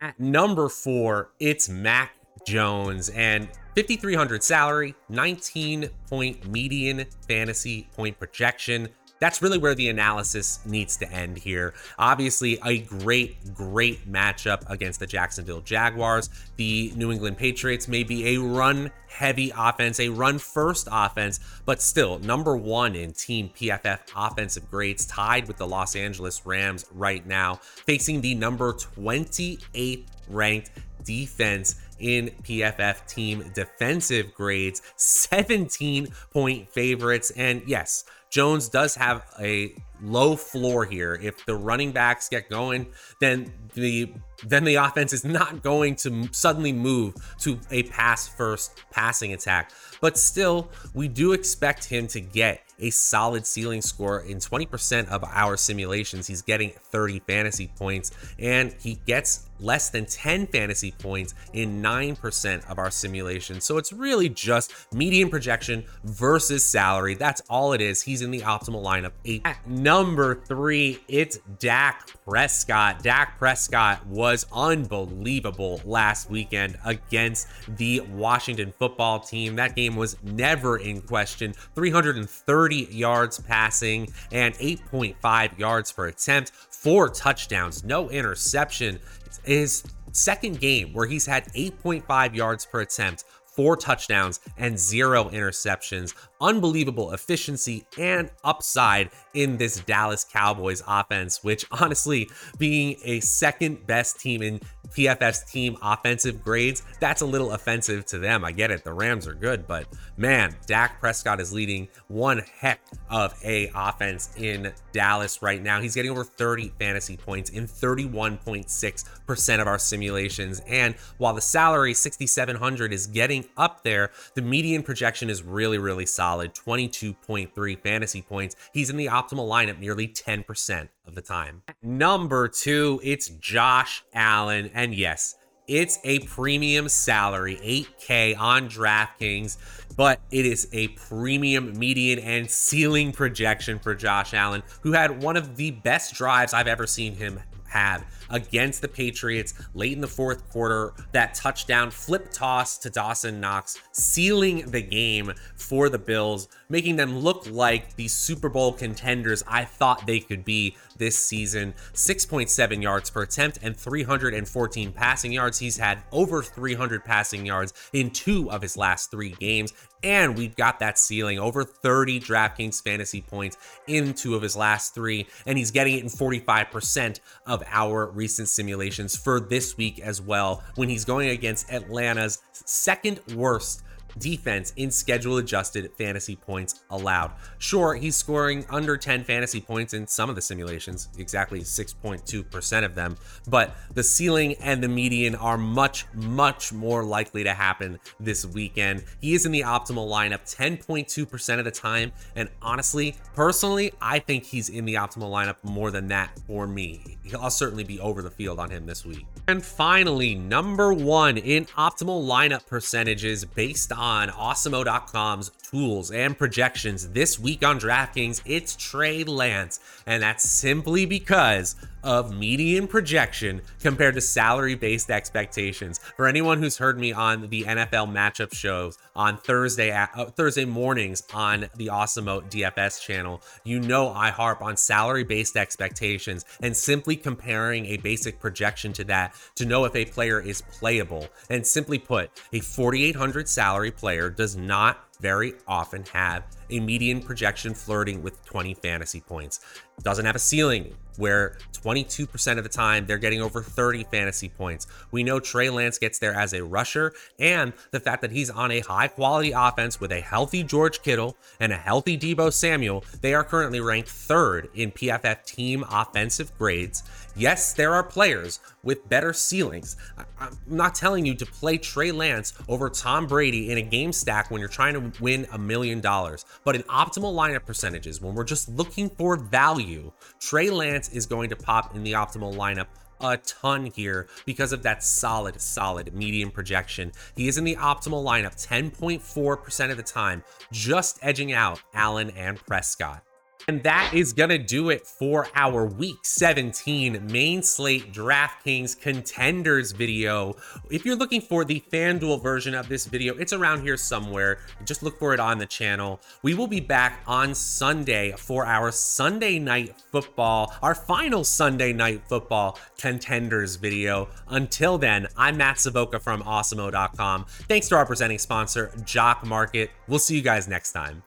At 0.00 0.20
number 0.20 0.68
four, 0.68 1.32
it's 1.40 1.68
Mac 1.68 2.12
Jones 2.46 3.08
and 3.08 3.48
5,300 3.74 4.44
salary, 4.44 4.94
19 5.08 5.90
point 6.08 6.46
median 6.48 7.04
fantasy 7.26 7.88
point 7.96 8.16
projection. 8.18 8.90
That's 9.20 9.42
really 9.42 9.58
where 9.58 9.74
the 9.74 9.88
analysis 9.88 10.60
needs 10.64 10.96
to 10.96 11.12
end 11.12 11.38
here. 11.38 11.74
Obviously, 11.98 12.58
a 12.64 12.78
great, 12.78 13.54
great 13.54 14.10
matchup 14.10 14.68
against 14.68 14.98
the 14.98 15.06
Jacksonville 15.06 15.60
Jaguars. 15.60 16.30
The 16.56 16.92
New 16.96 17.12
England 17.12 17.36
Patriots 17.36 17.86
may 17.86 18.02
be 18.02 18.34
a 18.34 18.40
run 18.40 18.90
heavy 19.08 19.52
offense, 19.56 20.00
a 20.00 20.08
run 20.08 20.38
first 20.38 20.88
offense, 20.90 21.40
but 21.66 21.82
still 21.82 22.18
number 22.20 22.56
one 22.56 22.96
in 22.96 23.12
team 23.12 23.50
PFF 23.54 23.98
offensive 24.16 24.70
grades, 24.70 25.04
tied 25.04 25.46
with 25.46 25.58
the 25.58 25.66
Los 25.66 25.94
Angeles 25.94 26.46
Rams 26.46 26.86
right 26.94 27.26
now, 27.26 27.56
facing 27.56 28.22
the 28.22 28.34
number 28.34 28.72
28th 28.72 30.04
ranked 30.28 30.70
defense 31.04 31.76
in 31.98 32.30
PFF 32.42 33.06
team 33.06 33.50
defensive 33.54 34.34
grades, 34.34 34.80
17 34.96 36.08
point 36.30 36.72
favorites. 36.72 37.30
And 37.32 37.62
yes, 37.66 38.04
Jones 38.30 38.68
does 38.68 38.94
have 38.94 39.26
a 39.40 39.74
low 40.02 40.36
floor 40.36 40.84
here. 40.84 41.18
If 41.20 41.44
the 41.46 41.56
running 41.56 41.92
backs 41.92 42.28
get 42.28 42.48
going, 42.48 42.86
then 43.20 43.52
the 43.74 44.12
then 44.46 44.64
the 44.64 44.76
offense 44.76 45.12
is 45.12 45.24
not 45.24 45.62
going 45.62 45.96
to 45.96 46.28
suddenly 46.32 46.72
move 46.72 47.14
to 47.40 47.58
a 47.70 47.82
pass 47.84 48.26
first 48.26 48.72
passing 48.90 49.32
attack. 49.32 49.72
But 50.00 50.16
still, 50.16 50.70
we 50.94 51.08
do 51.08 51.32
expect 51.32 51.84
him 51.84 52.06
to 52.08 52.20
get 52.20 52.62
a 52.78 52.90
solid 52.90 53.46
ceiling 53.46 53.82
score 53.82 54.20
in 54.20 54.38
20% 54.38 55.08
of 55.08 55.22
our 55.24 55.56
simulations. 55.58 56.26
He's 56.26 56.40
getting 56.40 56.70
30 56.70 57.20
fantasy 57.20 57.70
points 57.76 58.10
and 58.38 58.74
he 58.80 58.94
gets 59.06 59.46
less 59.60 59.90
than 59.90 60.06
10 60.06 60.46
fantasy 60.46 60.92
points 60.92 61.34
in 61.52 61.82
9% 61.82 62.70
of 62.70 62.78
our 62.78 62.90
simulations. 62.90 63.64
So 63.64 63.76
it's 63.76 63.92
really 63.92 64.30
just 64.30 64.72
median 64.94 65.28
projection 65.28 65.84
versus 66.04 66.64
salary. 66.64 67.14
That's 67.14 67.42
all 67.50 67.74
it 67.74 67.82
is. 67.82 68.00
He's 68.02 68.19
in 68.22 68.30
the 68.30 68.40
optimal 68.40 68.82
lineup. 68.84 69.12
Eight. 69.24 69.42
At 69.44 69.66
number 69.68 70.34
three, 70.34 71.00
it's 71.08 71.38
Dak 71.58 72.10
Prescott. 72.24 73.02
Dak 73.02 73.38
Prescott 73.38 74.06
was 74.06 74.46
unbelievable 74.52 75.80
last 75.84 76.30
weekend 76.30 76.78
against 76.84 77.48
the 77.68 78.00
Washington 78.00 78.72
football 78.78 79.20
team. 79.20 79.56
That 79.56 79.76
game 79.76 79.96
was 79.96 80.16
never 80.22 80.78
in 80.78 81.02
question. 81.02 81.54
330 81.74 82.88
yards 82.90 83.38
passing 83.40 84.12
and 84.32 84.54
8.5 84.54 85.58
yards 85.58 85.92
per 85.92 86.06
attempt, 86.06 86.50
four 86.50 87.08
touchdowns, 87.08 87.84
no 87.84 88.10
interception 88.10 88.98
his 89.44 89.84
second 90.12 90.60
game 90.60 90.92
where 90.92 91.06
he's 91.06 91.26
had 91.26 91.44
8.5 91.52 92.34
yards 92.34 92.66
per 92.66 92.80
attempt, 92.80 93.24
four 93.60 93.76
touchdowns, 93.76 94.40
and 94.56 94.78
zero 94.78 95.24
interceptions. 95.24 96.14
Unbelievable 96.40 97.12
efficiency 97.12 97.84
and 97.98 98.30
upside 98.42 99.10
in 99.34 99.58
this 99.58 99.80
Dallas 99.80 100.24
Cowboys 100.24 100.82
offense, 100.88 101.44
which 101.44 101.66
honestly, 101.70 102.30
being 102.56 102.96
a 103.04 103.20
second 103.20 103.86
best 103.86 104.18
team 104.18 104.40
in 104.40 104.62
PFF's 104.94 105.50
team 105.50 105.76
offensive 105.82 106.42
grades, 106.42 106.82
that's 107.00 107.22
a 107.22 107.26
little 107.26 107.52
offensive 107.52 108.04
to 108.06 108.18
them. 108.18 108.44
I 108.44 108.52
get 108.52 108.70
it. 108.70 108.84
The 108.84 108.92
Rams 108.92 109.26
are 109.26 109.34
good, 109.34 109.66
but 109.66 109.86
man, 110.16 110.54
Dak 110.66 111.00
Prescott 111.00 111.40
is 111.40 111.52
leading 111.52 111.88
one 112.08 112.42
heck 112.60 112.80
of 113.08 113.34
a 113.44 113.70
offense 113.74 114.30
in 114.36 114.72
Dallas 114.92 115.42
right 115.42 115.62
now. 115.62 115.80
He's 115.80 115.94
getting 115.94 116.10
over 116.10 116.24
30 116.24 116.72
fantasy 116.78 117.16
points 117.16 117.50
in 117.50 117.66
31.6% 117.66 119.60
of 119.60 119.66
our 119.66 119.78
simulations. 119.78 120.60
And 120.66 120.94
while 121.18 121.34
the 121.34 121.40
salary 121.40 121.94
6700 121.94 122.92
is 122.92 123.06
getting 123.06 123.46
up 123.56 123.82
there, 123.82 124.10
the 124.34 124.42
median 124.42 124.82
projection 124.82 125.30
is 125.30 125.42
really 125.42 125.78
really 125.78 126.06
solid, 126.06 126.54
22.3 126.54 127.82
fantasy 127.82 128.22
points. 128.22 128.56
He's 128.72 128.90
in 128.90 128.96
the 128.96 129.06
optimal 129.06 129.48
lineup 129.48 129.78
nearly 129.78 130.08
10% 130.08 130.88
of 131.10 131.14
the 131.14 131.22
time. 131.22 131.62
Number 131.82 132.48
2, 132.48 133.00
it's 133.02 133.28
Josh 133.28 134.04
Allen 134.14 134.70
and 134.72 134.94
yes, 134.94 135.34
it's 135.66 135.98
a 136.02 136.20
premium 136.20 136.88
salary, 136.88 137.56
8K 137.62 138.38
on 138.38 138.68
DraftKings, 138.68 139.56
but 139.96 140.20
it 140.30 140.46
is 140.46 140.68
a 140.72 140.88
premium 140.88 141.78
median 141.78 142.18
and 142.18 142.50
ceiling 142.50 143.12
projection 143.12 143.78
for 143.78 143.94
Josh 143.94 144.34
Allen, 144.34 144.62
who 144.82 144.92
had 144.92 145.22
one 145.22 145.36
of 145.36 145.56
the 145.56 145.70
best 145.70 146.14
drives 146.14 146.54
I've 146.54 146.66
ever 146.66 146.86
seen 146.86 147.14
him 147.14 147.40
have 147.68 148.04
against 148.30 148.82
the 148.82 148.88
Patriots 148.88 149.54
late 149.74 149.92
in 149.92 150.00
the 150.00 150.08
fourth 150.08 150.48
quarter. 150.50 150.92
That 151.12 151.34
touchdown 151.34 151.90
flip 151.90 152.30
toss 152.32 152.78
to 152.78 152.90
Dawson 152.90 153.40
Knox, 153.40 153.78
sealing 153.92 154.70
the 154.70 154.82
game 154.82 155.32
for 155.56 155.88
the 155.88 155.98
Bills, 155.98 156.48
making 156.68 156.96
them 156.96 157.18
look 157.18 157.46
like 157.50 157.96
the 157.96 158.08
Super 158.08 158.48
Bowl 158.48 158.72
contenders 158.72 159.42
I 159.46 159.64
thought 159.64 160.06
they 160.06 160.20
could 160.20 160.44
be 160.44 160.76
this 160.96 161.16
season. 161.16 161.74
6.7 161.94 162.82
yards 162.82 163.10
per 163.10 163.22
attempt 163.22 163.58
and 163.62 163.76
314 163.76 164.92
passing 164.92 165.32
yards. 165.32 165.58
He's 165.58 165.76
had 165.76 166.02
over 166.12 166.42
300 166.42 167.04
passing 167.04 167.44
yards 167.44 167.72
in 167.92 168.10
two 168.10 168.50
of 168.50 168.62
his 168.62 168.76
last 168.76 169.10
three 169.10 169.30
games. 169.40 169.72
And 170.02 170.36
we've 170.36 170.56
got 170.56 170.78
that 170.80 170.98
ceiling 170.98 171.38
over 171.38 171.64
30 171.64 172.20
DraftKings 172.20 172.82
fantasy 172.82 173.20
points 173.20 173.56
in 173.86 174.14
two 174.14 174.34
of 174.34 174.42
his 174.42 174.56
last 174.56 174.94
three. 174.94 175.26
And 175.46 175.58
he's 175.58 175.70
getting 175.70 175.94
it 175.98 176.02
in 176.02 176.08
45% 176.08 177.20
of 177.46 177.62
our 177.70 178.06
recent 178.10 178.48
simulations 178.48 179.16
for 179.16 179.40
this 179.40 179.76
week 179.76 180.00
as 180.00 180.20
well 180.20 180.62
when 180.76 180.88
he's 180.88 181.04
going 181.04 181.30
against 181.30 181.70
Atlanta's 181.70 182.38
second 182.52 183.20
worst 183.34 183.82
defense 184.18 184.72
in 184.76 184.90
schedule 184.90 185.38
adjusted 185.38 185.90
fantasy 185.96 186.36
points 186.36 186.82
allowed. 186.90 187.32
Sure, 187.58 187.94
he's 187.94 188.16
scoring 188.16 188.66
under 188.68 188.96
10 188.96 189.24
fantasy 189.24 189.60
points 189.60 189.94
in 189.94 190.06
some 190.06 190.28
of 190.28 190.36
the 190.36 190.42
simulations, 190.42 191.08
exactly 191.18 191.60
6.2% 191.60 192.84
of 192.84 192.94
them, 192.94 193.16
but 193.48 193.76
the 193.94 194.02
ceiling 194.02 194.54
and 194.54 194.82
the 194.82 194.88
median 194.88 195.34
are 195.34 195.58
much, 195.58 196.06
much 196.14 196.72
more 196.72 197.04
likely 197.04 197.44
to 197.44 197.54
happen 197.54 197.98
this 198.18 198.44
weekend. 198.44 199.04
He 199.20 199.34
is 199.34 199.46
in 199.46 199.52
the 199.52 199.62
optimal 199.62 200.08
lineup 200.08 200.42
10.2% 200.54 201.58
of 201.58 201.64
the 201.64 201.70
time, 201.70 202.12
and 202.36 202.48
honestly, 202.60 203.16
personally, 203.34 203.92
I 204.00 204.18
think 204.18 204.44
he's 204.44 204.68
in 204.68 204.84
the 204.84 204.94
optimal 204.94 205.30
lineup 205.30 205.56
more 205.62 205.90
than 205.90 206.08
that 206.08 206.38
for 206.46 206.66
me. 206.66 207.18
I'll 207.38 207.50
certainly 207.50 207.84
be 207.84 208.00
over 208.00 208.22
the 208.22 208.30
field 208.30 208.58
on 208.58 208.70
him 208.70 208.86
this 208.86 209.04
week. 209.04 209.26
And 209.46 209.64
finally, 209.64 210.34
number 210.34 210.92
one 210.92 211.36
in 211.36 211.66
optimal 211.66 212.26
lineup 212.26 212.66
percentages 212.66 213.44
based 213.44 213.92
on 213.92 213.99
On 214.00 214.30
awesemo.com's 214.30 215.50
tools 215.70 216.10
and 216.10 216.38
projections 216.38 217.10
this 217.10 217.38
week 217.38 217.62
on 217.62 217.78
DraftKings, 217.78 218.40
it's 218.46 218.74
Trey 218.74 219.24
Lance. 219.24 219.78
And 220.06 220.22
that's 220.22 220.48
simply 220.48 221.04
because 221.04 221.76
of 222.02 222.34
median 222.34 222.86
projection 222.86 223.62
compared 223.80 224.14
to 224.14 224.20
salary 224.20 224.74
based 224.74 225.10
expectations. 225.10 225.98
For 226.16 226.26
anyone 226.26 226.62
who's 226.62 226.78
heard 226.78 226.98
me 226.98 227.12
on 227.12 227.48
the 227.48 227.64
NFL 227.64 228.12
matchup 228.12 228.54
shows 228.54 228.98
on 229.14 229.36
Thursday 229.36 229.90
uh, 229.90 230.26
Thursday 230.26 230.64
mornings 230.64 231.22
on 231.32 231.66
the 231.76 231.86
Awesemo 231.88 232.42
DFS 232.50 233.00
channel, 233.00 233.42
you 233.64 233.80
know 233.80 234.10
I 234.10 234.30
harp 234.30 234.62
on 234.62 234.76
salary 234.76 235.24
based 235.24 235.56
expectations 235.56 236.44
and 236.60 236.76
simply 236.76 237.16
comparing 237.16 237.86
a 237.86 237.96
basic 237.98 238.40
projection 238.40 238.92
to 238.94 239.04
that 239.04 239.34
to 239.56 239.64
know 239.64 239.84
if 239.84 239.94
a 239.94 240.04
player 240.04 240.40
is 240.40 240.62
playable. 240.62 241.28
And 241.48 241.66
simply 241.66 241.98
put, 241.98 242.30
a 242.52 242.60
4800 242.60 243.48
salary 243.48 243.90
player 243.90 244.30
does 244.30 244.56
not 244.56 245.06
very 245.20 245.54
often 245.66 246.04
have 246.12 246.44
a 246.70 246.80
median 246.80 247.20
projection 247.20 247.74
flirting 247.74 248.22
with 248.22 248.44
20 248.44 248.74
fantasy 248.74 249.20
points. 249.20 249.60
Doesn't 250.02 250.24
have 250.24 250.36
a 250.36 250.40
ceiling 250.40 250.94
where 251.20 251.56
22% 251.72 252.58
of 252.58 252.64
the 252.64 252.68
time 252.68 253.06
they're 253.06 253.18
getting 253.18 253.40
over 253.40 253.62
30 253.62 254.04
fantasy 254.04 254.48
points. 254.48 254.86
We 255.10 255.22
know 255.22 255.40
Trey 255.40 255.70
Lance 255.70 255.98
gets 255.98 256.18
there 256.18 256.34
as 256.34 256.52
a 256.52 256.64
rusher, 256.64 257.12
and 257.38 257.72
the 257.90 258.00
fact 258.00 258.22
that 258.22 258.32
he's 258.32 258.50
on 258.50 258.70
a 258.70 258.80
high 258.80 259.08
quality 259.08 259.52
offense 259.52 260.00
with 260.00 260.12
a 260.12 260.20
healthy 260.20 260.62
George 260.62 261.02
Kittle 261.02 261.36
and 261.60 261.72
a 261.72 261.76
healthy 261.76 262.18
Deebo 262.18 262.52
Samuel, 262.52 263.04
they 263.20 263.34
are 263.34 263.44
currently 263.44 263.80
ranked 263.80 264.08
third 264.08 264.68
in 264.74 264.90
PFF 264.90 265.44
team 265.44 265.84
offensive 265.90 266.56
grades. 266.58 267.02
Yes, 267.36 267.72
there 267.72 267.94
are 267.94 268.02
players 268.02 268.60
with 268.82 269.08
better 269.08 269.32
ceilings. 269.32 269.96
I'm 270.38 270.56
not 270.66 270.94
telling 270.94 271.24
you 271.24 271.34
to 271.36 271.46
play 271.46 271.78
Trey 271.78 272.12
Lance 272.12 272.54
over 272.68 272.90
Tom 272.90 273.26
Brady 273.26 273.70
in 273.70 273.78
a 273.78 273.82
game 273.82 274.12
stack 274.12 274.50
when 274.50 274.60
you're 274.60 274.68
trying 274.68 274.94
to 274.94 275.22
win 275.22 275.46
a 275.52 275.58
million 275.58 276.00
dollars. 276.00 276.44
But 276.64 276.76
in 276.76 276.82
optimal 276.84 277.34
lineup 277.34 277.66
percentages, 277.66 278.20
when 278.20 278.34
we're 278.34 278.44
just 278.44 278.68
looking 278.68 279.10
for 279.10 279.36
value, 279.36 280.12
Trey 280.40 280.70
Lance 280.70 281.08
is 281.10 281.26
going 281.26 281.50
to 281.50 281.56
pop 281.56 281.94
in 281.94 282.02
the 282.02 282.12
optimal 282.12 282.54
lineup 282.54 282.86
a 283.20 283.36
ton 283.36 283.86
here 283.86 284.28
because 284.46 284.72
of 284.72 284.82
that 284.82 285.02
solid, 285.02 285.60
solid 285.60 286.14
medium 286.14 286.50
projection. 286.50 287.12
He 287.36 287.48
is 287.48 287.58
in 287.58 287.64
the 287.64 287.76
optimal 287.76 288.24
lineup 288.24 288.54
10.4% 288.66 289.90
of 289.90 289.96
the 289.96 290.02
time, 290.02 290.42
just 290.72 291.18
edging 291.22 291.52
out 291.52 291.80
Allen 291.94 292.30
and 292.30 292.58
Prescott. 292.66 293.22
And 293.70 293.84
that 293.84 294.10
is 294.12 294.32
gonna 294.32 294.58
do 294.58 294.90
it 294.90 295.06
for 295.06 295.46
our 295.54 295.86
week 295.86 296.16
17 296.24 297.24
main 297.30 297.62
slate 297.62 298.12
DraftKings 298.12 299.00
contenders 299.00 299.92
video. 299.92 300.56
If 300.90 301.04
you're 301.04 301.14
looking 301.14 301.40
for 301.40 301.64
the 301.64 301.80
FanDuel 301.92 302.42
version 302.42 302.74
of 302.74 302.88
this 302.88 303.06
video, 303.06 303.36
it's 303.36 303.52
around 303.52 303.82
here 303.82 303.96
somewhere. 303.96 304.58
Just 304.84 305.04
look 305.04 305.20
for 305.20 305.34
it 305.34 305.38
on 305.38 305.58
the 305.58 305.66
channel. 305.66 306.20
We 306.42 306.54
will 306.54 306.66
be 306.66 306.80
back 306.80 307.22
on 307.28 307.54
Sunday 307.54 308.34
for 308.36 308.66
our 308.66 308.90
Sunday 308.90 309.60
night 309.60 309.94
football, 310.10 310.74
our 310.82 310.96
final 310.96 311.44
Sunday 311.44 311.92
night 311.92 312.22
football 312.28 312.76
contenders 312.98 313.76
video. 313.76 314.30
Until 314.48 314.98
then, 314.98 315.28
I'm 315.36 315.58
Matt 315.58 315.78
Savoca 315.78 316.18
from 316.18 316.42
Awesemo.com. 316.42 317.46
Thanks 317.68 317.88
to 317.90 317.94
our 317.94 318.04
presenting 318.04 318.38
sponsor, 318.38 318.90
Jock 319.04 319.46
Market. 319.46 319.92
We'll 320.08 320.18
see 320.18 320.34
you 320.34 320.42
guys 320.42 320.66
next 320.66 320.90
time. 320.90 321.22